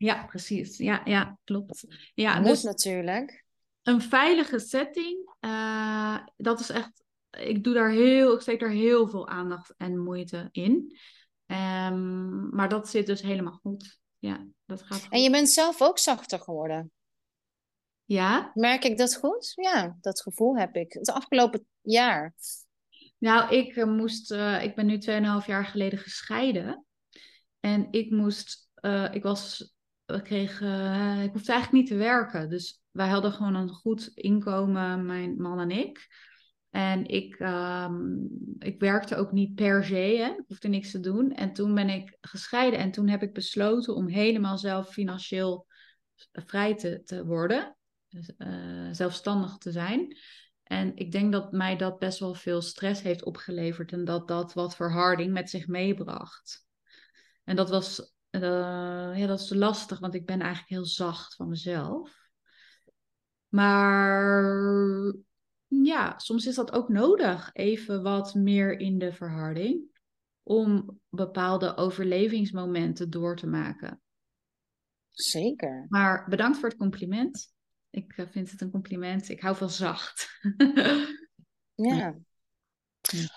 [0.00, 0.76] Ja, precies.
[0.76, 1.84] Ja, ja klopt.
[2.14, 3.44] Ja, moet dus natuurlijk.
[3.82, 9.08] Een veilige setting, uh, dat is echt ik doe daar heel, ik steek daar heel
[9.08, 10.96] veel aandacht en moeite in.
[11.46, 14.00] Um, maar dat zit dus helemaal goed.
[14.18, 15.12] Ja, dat gaat goed.
[15.12, 16.92] En je bent zelf ook zachter geworden.
[18.04, 18.50] Ja.
[18.54, 19.52] Merk ik dat goed?
[19.54, 20.92] Ja, dat gevoel heb ik.
[20.92, 22.34] Het afgelopen jaar.
[23.18, 24.98] Nou, ik uh, moest, uh, ik ben nu
[25.42, 26.84] 2,5 jaar geleden gescheiden.
[27.60, 29.74] En ik moest, uh, ik was,
[30.14, 30.60] ik kreeg,
[31.22, 32.48] ik hoefde eigenlijk niet te werken.
[32.48, 36.08] Dus wij hadden gewoon een goed inkomen, mijn man en ik.
[36.70, 40.28] En ik, um, ik werkte ook niet per se, hè.
[40.28, 41.32] ik hoefde niks te doen.
[41.32, 45.66] En toen ben ik gescheiden en toen heb ik besloten om helemaal zelf financieel
[46.32, 47.76] vrij te, te worden.
[48.08, 50.16] Dus, uh, zelfstandig te zijn.
[50.62, 54.52] En ik denk dat mij dat best wel veel stress heeft opgeleverd en dat dat
[54.52, 56.66] wat verharding met zich meebracht.
[57.44, 61.48] En dat was, uh, ja, dat is lastig, want ik ben eigenlijk heel zacht van
[61.48, 62.18] mezelf.
[63.48, 64.54] Maar
[65.66, 67.50] ja, soms is dat ook nodig.
[67.52, 69.88] Even wat meer in de verharding.
[70.42, 74.00] Om bepaalde overlevingsmomenten door te maken.
[75.08, 75.86] Zeker.
[75.88, 77.54] Maar bedankt voor het compliment.
[77.90, 79.28] Ik eh, vind het een compliment.
[79.28, 80.38] Ik hou van zacht.
[81.74, 82.18] ja.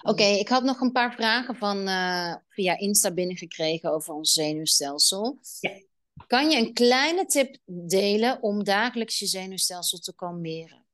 [0.02, 5.40] Oké, ik had nog een paar vragen van uh, via Insta binnengekregen over ons zenuwstelsel.
[5.60, 5.82] Ja.
[6.28, 10.86] Kan je een kleine tip delen om dagelijks je zenuwstelsel te kalmeren?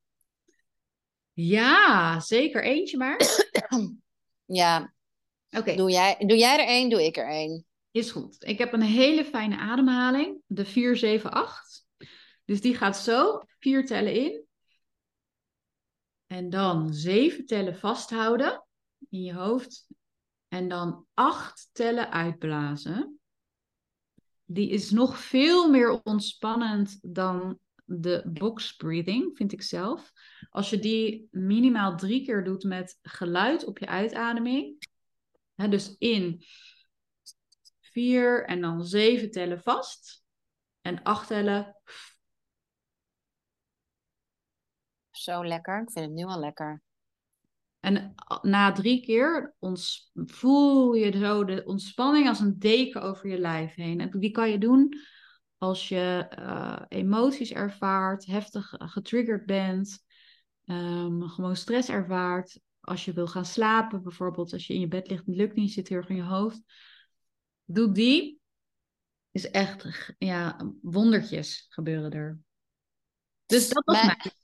[1.33, 2.63] Ja, zeker.
[2.63, 3.19] Eentje maar.
[4.61, 4.93] ja.
[5.49, 5.75] Oké.
[5.75, 7.65] Doe, jij, doe jij er één, doe ik er één.
[7.91, 8.37] Is goed.
[8.39, 10.41] Ik heb een hele fijne ademhaling.
[10.45, 11.85] De 4, 7, 8.
[12.45, 13.41] Dus die gaat zo.
[13.59, 14.47] Vier tellen in.
[16.27, 18.63] En dan zeven tellen vasthouden
[19.09, 19.87] in je hoofd.
[20.47, 23.19] En dan acht tellen uitblazen.
[24.45, 30.11] Die is nog veel meer ontspannend dan de box breathing, vind ik zelf.
[30.49, 34.87] Als je die minimaal drie keer doet met geluid op je uitademing.
[35.55, 36.43] Hè, dus in
[37.79, 40.23] vier en dan zeven tellen vast.
[40.81, 41.75] En acht tellen.
[45.09, 45.81] Zo lekker.
[45.81, 46.81] Ik vind het nu al lekker.
[47.79, 49.55] En na drie keer
[50.13, 53.99] voel je zo de ontspanning als een deken over je lijf heen.
[53.99, 54.93] En die kan je doen
[55.57, 60.03] als je uh, emoties ervaart, heftig getriggerd bent,
[60.65, 62.59] um, gewoon stress ervaart.
[62.79, 65.71] Als je wil gaan slapen, bijvoorbeeld als je in je bed ligt, het lukt niet,
[65.71, 66.61] zit heel erg in je hoofd.
[67.65, 68.39] Doe die.
[69.31, 72.39] Is echt, ja, wondertjes gebeuren er.
[73.45, 74.38] Dus dat was.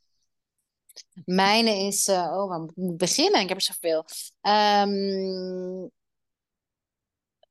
[1.26, 3.41] Mijne is, uh, oh, waar moet ik beginnen?
[3.41, 4.06] Ik heb er zoveel.
[4.41, 5.91] Um,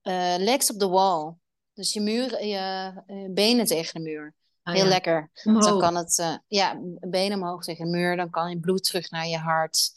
[0.02, 1.34] uh, legs op the wall.
[1.72, 2.92] Dus je, muur, je
[3.30, 4.34] benen tegen de muur.
[4.64, 4.88] Oh, Heel ja.
[4.88, 5.30] lekker.
[5.44, 5.64] Omhoog.
[5.64, 8.16] Dan kan het, uh, ja, benen omhoog tegen de muur.
[8.16, 9.92] Dan kan je bloed terug naar je hart.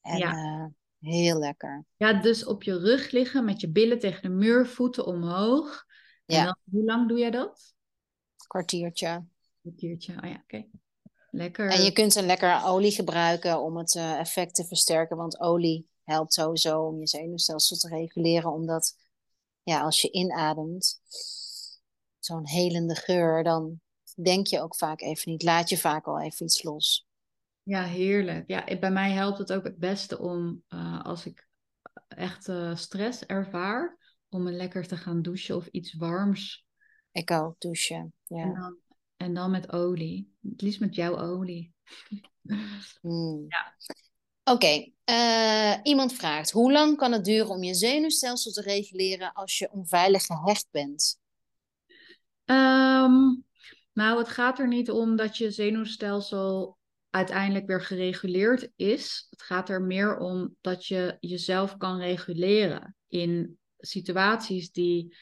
[0.00, 0.70] En ja.
[1.00, 1.84] heel lekker.
[1.96, 5.84] Ja, dus op je rug liggen met je billen tegen de muur, voeten omhoog.
[6.24, 6.38] Ja.
[6.38, 7.74] En dan, hoe lang doe jij dat?
[8.46, 9.24] Kwartiertje.
[9.60, 10.66] Kwartiertje, oh ja, oké.
[11.30, 11.70] Lekker.
[11.70, 15.16] En je kunt een lekker olie gebruiken om het uh, effect te versterken.
[15.16, 18.52] Want olie helpt sowieso om je zenuwstelsel te reguleren.
[18.52, 18.96] Omdat
[19.62, 21.00] ja, als je inademt,
[22.18, 23.80] zo'n helende geur, dan
[24.14, 25.42] denk je ook vaak even niet.
[25.42, 27.06] Laat je vaak al even iets los.
[27.62, 28.44] Ja, heerlijk.
[28.46, 31.48] Ja, bij mij helpt het ook het beste om uh, als ik
[32.08, 33.98] echt uh, stress ervaar,
[34.28, 36.66] om me lekker te gaan douchen of iets warms.
[37.12, 38.12] Ik ook, douchen.
[38.24, 38.42] Ja.
[38.42, 38.76] En, dan,
[39.18, 40.32] en dan met olie.
[40.50, 41.72] Het liefst met jouw olie.
[43.02, 43.44] Mm.
[43.48, 43.74] Ja.
[44.44, 44.94] Oké, okay.
[45.04, 49.58] uh, eh, iemand vraagt: hoe lang kan het duren om je zenuwstelsel te reguleren als
[49.58, 51.20] je onveilig gehecht bent?
[52.44, 53.44] Um,
[53.92, 56.78] nou, het gaat er niet om dat je zenuwstelsel
[57.10, 59.26] uiteindelijk weer gereguleerd is.
[59.30, 65.16] Het gaat er meer om dat je jezelf kan reguleren in situaties die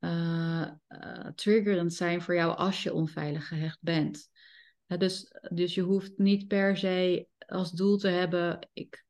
[0.00, 4.30] uh, uh, triggerend zijn voor jou als je onveilig gehecht bent.
[4.86, 9.04] dus, dus je hoeft niet per se als doel te hebben, ik,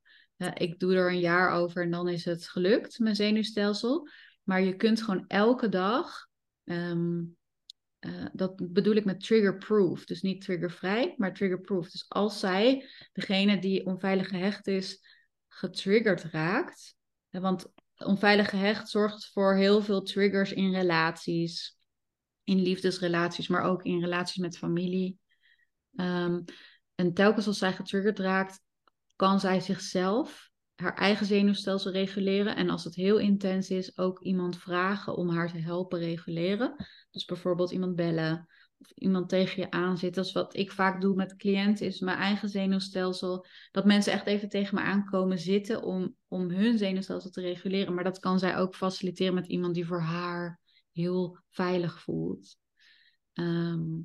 [0.54, 4.08] ik doe er een jaar over en dan is het gelukt, mijn zenuwstelsel.
[4.42, 6.26] Maar je kunt gewoon elke dag
[6.64, 7.36] um,
[8.00, 10.04] uh, dat bedoel ik met trigger-proof.
[10.04, 11.90] Dus niet triggervrij, maar trigger-proof.
[11.90, 15.00] Dus als zij, degene die onveilig gehecht is,
[15.48, 16.96] getriggerd raakt.
[17.30, 17.72] Want
[18.04, 21.76] onveilig gehecht zorgt voor heel veel triggers in relaties.
[22.44, 25.18] In liefdesrelaties, maar ook in relaties met familie.
[25.94, 26.44] Um,
[26.94, 28.60] en telkens als zij getriggerd raakt,
[29.16, 32.56] kan zij zichzelf, haar eigen zenuwstelsel reguleren.
[32.56, 36.74] En als het heel intens is, ook iemand vragen om haar te helpen reguleren.
[37.10, 38.48] Dus bijvoorbeeld iemand bellen
[38.78, 40.14] of iemand tegen je aan zit.
[40.14, 43.46] Dat is wat ik vaak doe met cliënten, is mijn eigen zenuwstelsel.
[43.70, 47.94] Dat mensen echt even tegen me aankomen zitten om, om hun zenuwstelsel te reguleren.
[47.94, 50.60] Maar dat kan zij ook faciliteren met iemand die voor haar
[50.92, 52.56] heel veilig voelt.
[53.32, 54.00] Ehm,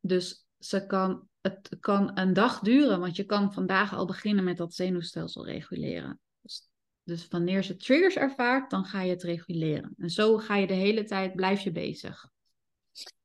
[0.00, 4.56] dus ze kan, het kan een dag duren, want je kan vandaag al beginnen met
[4.56, 6.20] dat zenuwstelsel reguleren.
[6.40, 6.68] Dus,
[7.02, 9.94] dus wanneer ze triggers ervaart, dan ga je het reguleren.
[9.96, 12.32] En zo ga je de hele tijd, blijf je bezig.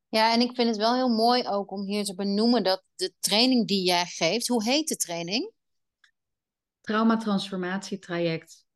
[0.09, 3.13] Ja, en ik vind het wel heel mooi ook om hier te benoemen dat de
[3.19, 5.51] training die jij geeft, hoe heet de training?
[6.81, 8.67] Traumatransformatietraject.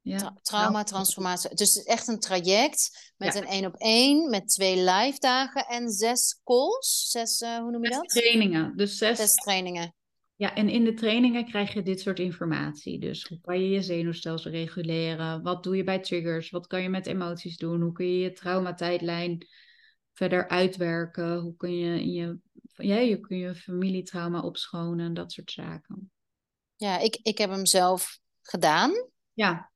[0.00, 0.36] Ja.
[0.42, 1.54] Trauma-transformatie.
[1.54, 5.66] Dus het is echt een traject met een één op één, met twee live dagen
[5.66, 7.08] en zes calls.
[7.10, 8.08] Zes, uh, hoe noem je zes dat?
[8.08, 8.76] trainingen.
[8.76, 9.18] Dus zes...
[9.18, 9.94] zes trainingen.
[10.36, 13.00] Ja, en in de trainingen krijg je dit soort informatie.
[13.00, 15.42] Dus hoe kan je je zenuwstelsel reguleren?
[15.42, 16.50] Wat doe je bij triggers?
[16.50, 17.80] Wat kan je met emoties doen?
[17.80, 19.46] Hoe kun je je traumatijdlijn
[20.18, 21.38] verder uitwerken?
[21.38, 22.38] Hoe kun je in je,
[22.74, 25.14] ja, je, kun je familietrauma opschonen?
[25.14, 26.10] Dat soort zaken.
[26.76, 29.08] Ja, ik, ik heb hem zelf gedaan.
[29.32, 29.70] Ja.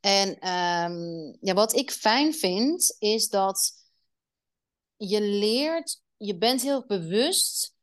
[0.00, 3.72] En um, ja, wat ik fijn vind, is dat
[4.96, 7.74] je leert, je bent heel bewust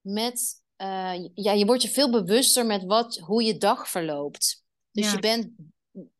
[0.00, 4.64] met, uh, ja, je wordt je veel bewuster met wat, hoe je dag verloopt.
[4.90, 5.12] Dus ja.
[5.12, 5.50] je bent,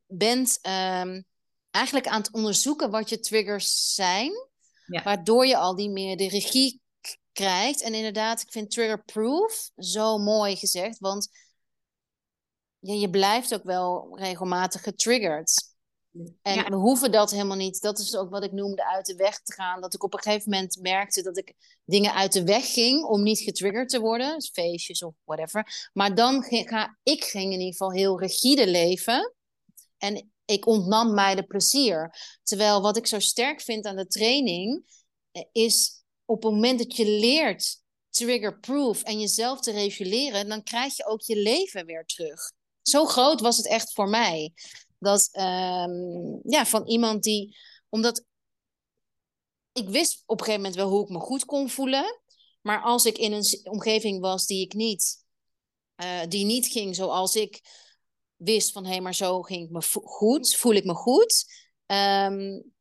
[0.06, 1.24] bent um,
[1.70, 4.32] eigenlijk aan het onderzoeken wat je triggers zijn,
[4.90, 5.02] ja.
[5.02, 6.80] waardoor je al die meer de regie
[7.32, 7.82] krijgt.
[7.82, 11.28] En inderdaad, ik vind trigger-proof zo mooi gezegd, want
[12.78, 15.68] ja, je blijft ook wel regelmatig getriggerd.
[16.42, 16.68] En ja.
[16.68, 17.80] we hoeven dat helemaal niet.
[17.80, 19.80] Dat is ook wat ik noemde uit de weg te gaan.
[19.80, 23.22] Dat ik op een gegeven moment merkte dat ik dingen uit de weg ging om
[23.22, 24.34] niet getriggerd te worden.
[24.34, 25.90] Dus feestjes of whatever.
[25.92, 29.34] Maar dan ga ik ging in ieder geval heel rigide leven.
[29.96, 32.14] En ik ontnam mij de plezier.
[32.42, 34.84] Terwijl wat ik zo sterk vind aan de training
[35.32, 40.96] eh, is op het moment dat je leert trigger-proof en jezelf te reguleren, dan krijg
[40.96, 42.58] je ook je leven weer terug
[42.90, 44.52] zo groot was het echt voor mij.
[44.98, 47.56] Dat, um, ja, van iemand die,
[47.88, 48.24] omdat
[49.72, 52.20] ik wist op een gegeven moment wel hoe ik me goed kon voelen.
[52.60, 55.24] Maar als ik in een omgeving was die ik niet,
[56.02, 57.60] uh, die niet ging zoals ik
[58.42, 61.44] wist van hé, hey, maar zo ging ik me goed, voel ik me goed.
[61.86, 62.72] Um,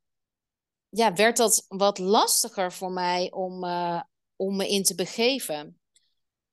[0.89, 4.01] ja, werd dat wat lastiger voor mij om, uh,
[4.35, 5.79] om me in te begeven.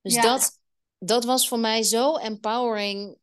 [0.00, 0.22] Dus ja.
[0.22, 0.58] dat,
[0.98, 3.18] dat was voor mij zo empowering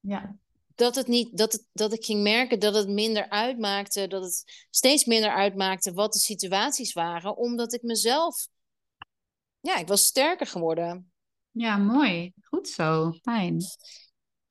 [0.00, 0.36] ja.
[0.74, 4.66] Dat, het niet, dat, het, dat ik ging merken dat het minder uitmaakte, dat het
[4.70, 8.48] steeds minder uitmaakte wat de situaties waren, omdat ik mezelf,
[9.60, 11.12] ja, ik was sterker geworden.
[11.50, 12.32] Ja, mooi.
[12.42, 13.12] Goed zo.
[13.22, 13.58] Fijn.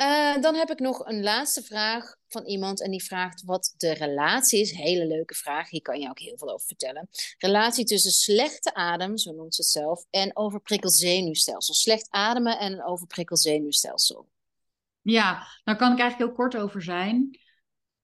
[0.02, 3.94] Uh, dan heb ik nog een laatste vraag van iemand en die vraagt wat de
[3.94, 4.72] relatie is.
[4.72, 7.10] Hele leuke vraag, hier kan je ook heel veel over vertellen.
[7.38, 11.74] Relatie tussen slechte adem, zo noemt ze het zelf, en overprikkeld zenuwstelsel.
[11.74, 14.30] Slecht ademen en een overprikkeld zenuwstelsel.
[15.02, 17.40] Ja, daar kan ik eigenlijk heel kort over zijn.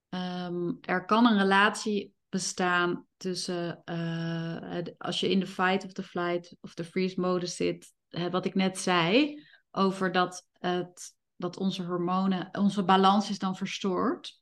[0.09, 6.03] Um, er kan een relatie bestaan tussen uh, als je in de fight of the
[6.03, 7.93] flight of the freeze mode zit,
[8.31, 9.41] wat ik net zei,
[9.71, 11.13] over dat, het,
[11.45, 14.39] dat onze hormonen, onze balans is dan verstoord.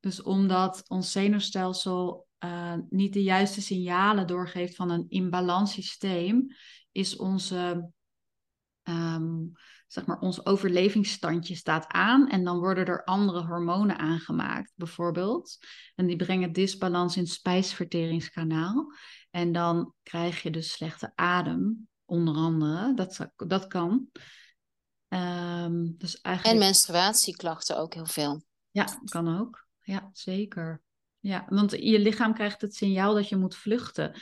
[0.00, 6.46] Dus omdat ons zenuwstelsel uh, niet de juiste signalen doorgeeft van een in systeem,
[6.92, 7.90] is onze
[8.82, 9.52] um,
[9.86, 15.58] zeg maar, ons overlevingsstandje staat aan en dan worden er andere hormonen aangemaakt, bijvoorbeeld.
[15.94, 18.92] En die brengen disbalans in het spijsverteringskanaal.
[19.30, 22.94] En dan krijg je dus slechte adem, onder andere.
[22.94, 24.06] Dat, dat kan.
[25.08, 26.56] Um, dus eigenlijk...
[26.56, 28.44] En menstruatieklachten ook heel veel.
[28.70, 29.66] Ja, kan ook.
[29.80, 30.82] Ja, zeker.
[31.18, 34.20] Ja, want je lichaam krijgt het signaal dat je moet vluchten.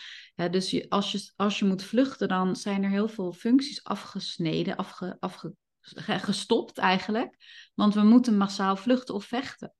[0.51, 4.76] Dus je, als, je, als je moet vluchten, dan zijn er heel veel functies afgesneden,
[4.76, 7.37] afge, afge, gestopt eigenlijk.
[7.74, 9.74] Want we moeten massaal vluchten of vechten.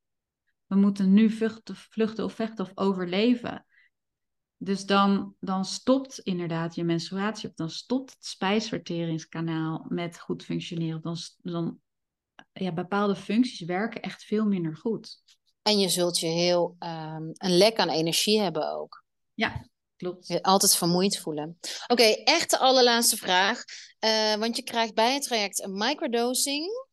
[0.67, 3.67] We moeten nu vluchten, vluchten of vechten of overleven.
[4.65, 11.03] Dus dan, dan stopt inderdaad je menstruatie, of dan stopt het spijsverteringskanaal met goed functioneren.
[11.03, 11.81] Dan, dan
[12.53, 15.23] ja, bepaalde functies werken echt veel minder goed.
[15.63, 19.05] En je zult je heel um, een lek aan energie hebben ook.
[19.35, 20.27] Ja, klopt.
[20.27, 21.59] Je altijd vermoeid voelen.
[21.83, 23.65] Oké, okay, echt de allerlaatste vraag.
[24.05, 26.87] Uh, want je krijgt bij het traject een microdosing.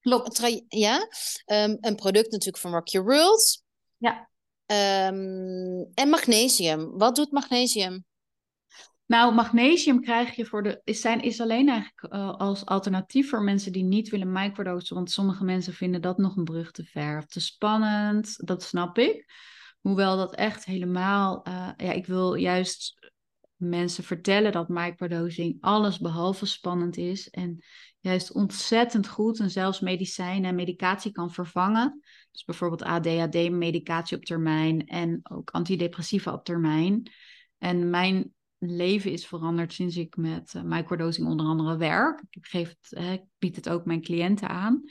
[0.00, 0.42] Klopt.
[0.42, 1.08] Een ja,
[1.46, 3.62] um, een product natuurlijk van Rock Your World.
[3.96, 4.28] Ja.
[4.66, 6.98] Um, en magnesium.
[6.98, 8.04] Wat doet magnesium?
[9.06, 10.80] Nou, magnesium krijg je voor de.
[10.84, 14.96] Is, zijn, is alleen eigenlijk uh, als alternatief voor mensen die niet willen microdosen.
[14.96, 18.46] Want sommige mensen vinden dat nog een brug te ver of te spannend.
[18.46, 19.24] Dat snap ik.
[19.80, 23.10] Hoewel dat echt helemaal, uh, ja, ik wil juist
[23.56, 27.64] mensen vertellen dat microdosing alles behalve spannend is en
[28.00, 32.00] juist ontzettend goed en zelfs medicijnen en medicatie kan vervangen.
[32.30, 37.10] Dus bijvoorbeeld ADHD-medicatie op termijn en ook antidepressiva op termijn.
[37.58, 42.22] En mijn leven is veranderd sinds ik met uh, microdosing onder andere werk.
[42.30, 44.82] Ik, geef het, ik bied het ook mijn cliënten aan.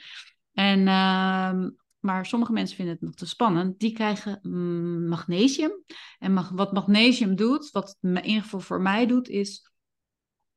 [0.53, 3.79] En, uh, maar sommige mensen vinden het nog te spannend.
[3.79, 5.83] Die krijgen mm, magnesium.
[6.19, 9.69] En wat magnesium doet, wat het in ieder geval voor mij doet, is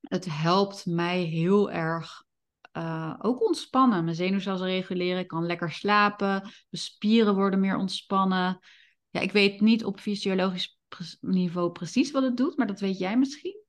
[0.00, 2.26] het helpt mij heel erg
[2.78, 4.04] uh, ook ontspannen.
[4.04, 8.58] Mijn zenuwstelsel reguleren, ik kan lekker slapen, mijn spieren worden meer ontspannen.
[9.10, 10.78] Ja, ik weet niet op fysiologisch
[11.20, 13.62] niveau precies wat het doet, maar dat weet jij misschien?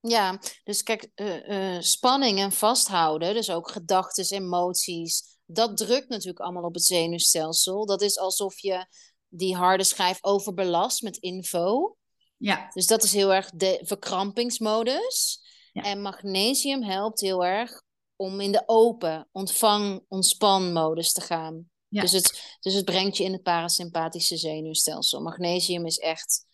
[0.00, 6.40] Ja, dus kijk, uh, uh, spanning en vasthouden, dus ook gedachten, emoties, dat drukt natuurlijk
[6.40, 7.86] allemaal op het zenuwstelsel.
[7.86, 8.86] Dat is alsof je
[9.28, 11.96] die harde schijf overbelast met info.
[12.36, 12.70] Ja.
[12.72, 15.40] Dus dat is heel erg de verkrampingsmodus.
[15.72, 15.82] Ja.
[15.82, 17.82] En magnesium helpt heel erg
[18.18, 21.70] om in de open, ontvang, ontspan modus te gaan.
[21.88, 22.00] Ja.
[22.00, 25.22] Dus, het, dus het brengt je in het parasympathische zenuwstelsel.
[25.22, 26.46] Magnesium is echt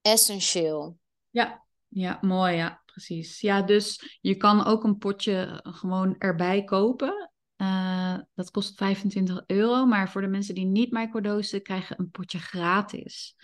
[0.00, 0.98] essentieel.
[1.30, 3.40] Ja, ja mooi, ja, precies.
[3.40, 7.30] Ja, dus je kan ook een potje gewoon erbij kopen.
[7.56, 12.38] Uh, dat kost 25 euro, maar voor de mensen die niet microdosen, krijgen een potje
[12.38, 13.36] gratis.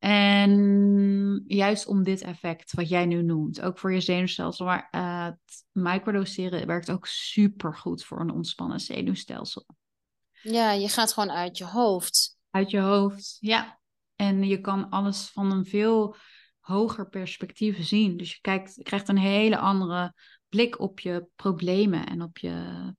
[0.00, 5.24] En juist om dit effect, wat jij nu noemt, ook voor je zenuwstelsel, maar uh,
[5.24, 9.66] het microdoseren werkt ook super goed voor een ontspannen zenuwstelsel.
[10.42, 12.38] Ja, je gaat gewoon uit je hoofd.
[12.50, 13.80] Uit je hoofd, ja.
[14.16, 16.16] En je kan alles van een veel
[16.60, 18.16] hoger perspectief zien.
[18.16, 20.14] Dus je, kijkt, je krijgt een hele andere
[20.48, 22.94] blik op je problemen en op je.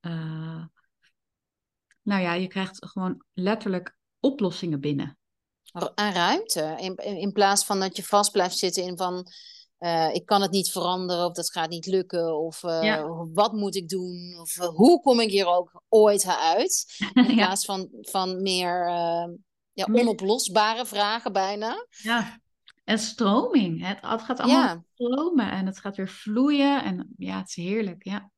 [0.00, 0.64] Uh,
[2.02, 5.16] nou ja, je krijgt gewoon letterlijk oplossingen binnen.
[5.94, 6.74] Aan ruimte.
[6.78, 9.26] In, in plaats van dat je vast blijft zitten in van.
[9.78, 13.76] Uh, ik kan het niet veranderen of dat gaat niet lukken of uh, wat moet
[13.76, 16.96] ik doen of uh, hoe kom ik hier ook ooit uit.
[17.14, 17.34] In ja.
[17.34, 18.88] plaats van, van meer
[19.72, 21.86] ja, onoplosbare vragen bijna.
[21.88, 22.40] Ja,
[22.84, 23.86] en stroming.
[23.86, 24.84] Het, het gaat allemaal ja.
[24.94, 26.84] stromen en het gaat weer vloeien.
[26.84, 28.30] En ja, het is heerlijk, ja.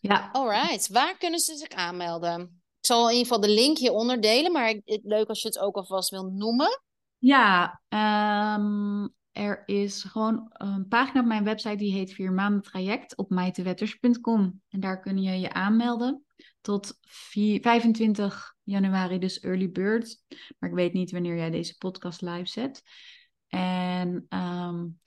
[0.00, 0.28] ja.
[0.32, 2.62] Alright, waar kunnen ze zich aanmelden?
[2.84, 5.76] Ik zal in ieder geval de link hieronder delen, maar leuk als je het ook
[5.76, 6.80] alvast wil noemen.
[7.18, 13.16] Ja, um, er is gewoon een pagina op mijn website die heet Vier Maanden Traject
[13.16, 14.62] op mijtewetters.com.
[14.68, 16.24] En daar kun je je aanmelden
[16.60, 20.24] tot 4, 25 januari, dus early bird.
[20.58, 22.82] Maar ik weet niet wanneer jij deze podcast live zet.
[23.48, 25.00] En um,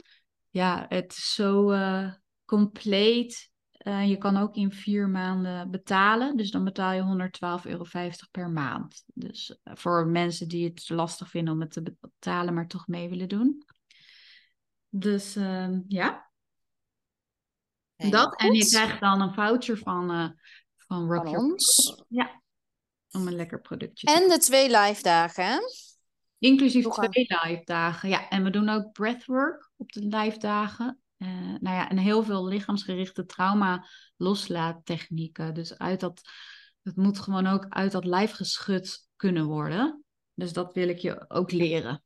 [0.50, 2.14] ja, het is zo uh,
[2.46, 3.52] compleet.
[3.88, 6.38] Uh, je kan ook in vier maanden betalen.
[6.38, 7.30] Dus dan betaal je
[7.64, 7.86] 112,50 euro
[8.32, 9.04] per maand.
[9.14, 13.10] Dus uh, voor mensen die het lastig vinden om het te betalen, maar toch mee
[13.10, 13.66] willen doen.
[14.90, 16.30] Dus uh, ja.
[17.96, 18.40] dat.
[18.40, 20.30] En je krijgt dan een voucher van, uh,
[20.78, 21.96] van Rock van ons.
[22.08, 22.42] Ja.
[23.12, 25.58] Om een lekker productje En de twee live dagen, hè?
[26.40, 28.10] Inclusief twee live dagen.
[28.10, 31.02] Ja, en we doen ook breathwork op de live dagen.
[31.18, 31.28] Uh,
[31.60, 33.88] nou ja, en heel veel lichaamsgerichte trauma
[34.18, 35.54] loslaattechnieken.
[35.54, 36.22] Dus uit dat,
[36.82, 40.04] het moet gewoon ook uit dat lijf geschud kunnen worden.
[40.34, 42.04] Dus dat wil ik je ook leren.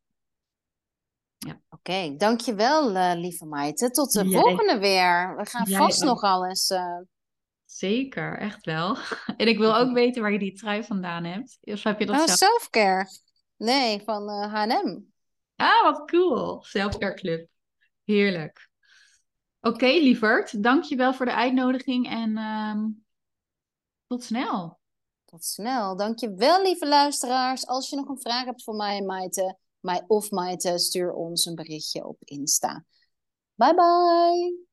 [1.37, 1.51] Ja.
[1.51, 3.89] Oké, okay, dankjewel uh, lieve Maite.
[3.89, 5.35] Tot de volgende weer.
[5.35, 6.69] We gaan vast nog alles.
[6.69, 6.99] Uh...
[7.65, 8.97] Zeker, echt wel.
[9.37, 11.57] En ik wil ook weten waar je die trui vandaan hebt.
[11.61, 12.37] Of heb je dat oh, zelf?
[12.37, 13.07] selfcare.
[13.57, 14.99] Nee, van H&M.
[15.55, 16.63] Ah, wat cool.
[16.63, 17.47] Selfcare Club.
[18.03, 18.70] Heerlijk.
[19.61, 20.63] Oké, okay, lieverd.
[20.63, 22.85] Dankjewel voor de uitnodiging en uh,
[24.07, 24.79] tot snel.
[25.25, 25.95] Tot snel.
[25.95, 27.67] Dankjewel, lieve luisteraars.
[27.67, 31.45] Als je nog een vraag hebt voor mij en Maite mij of Maite, stuur ons
[31.45, 32.85] een berichtje op Insta.
[33.55, 34.70] Bye bye!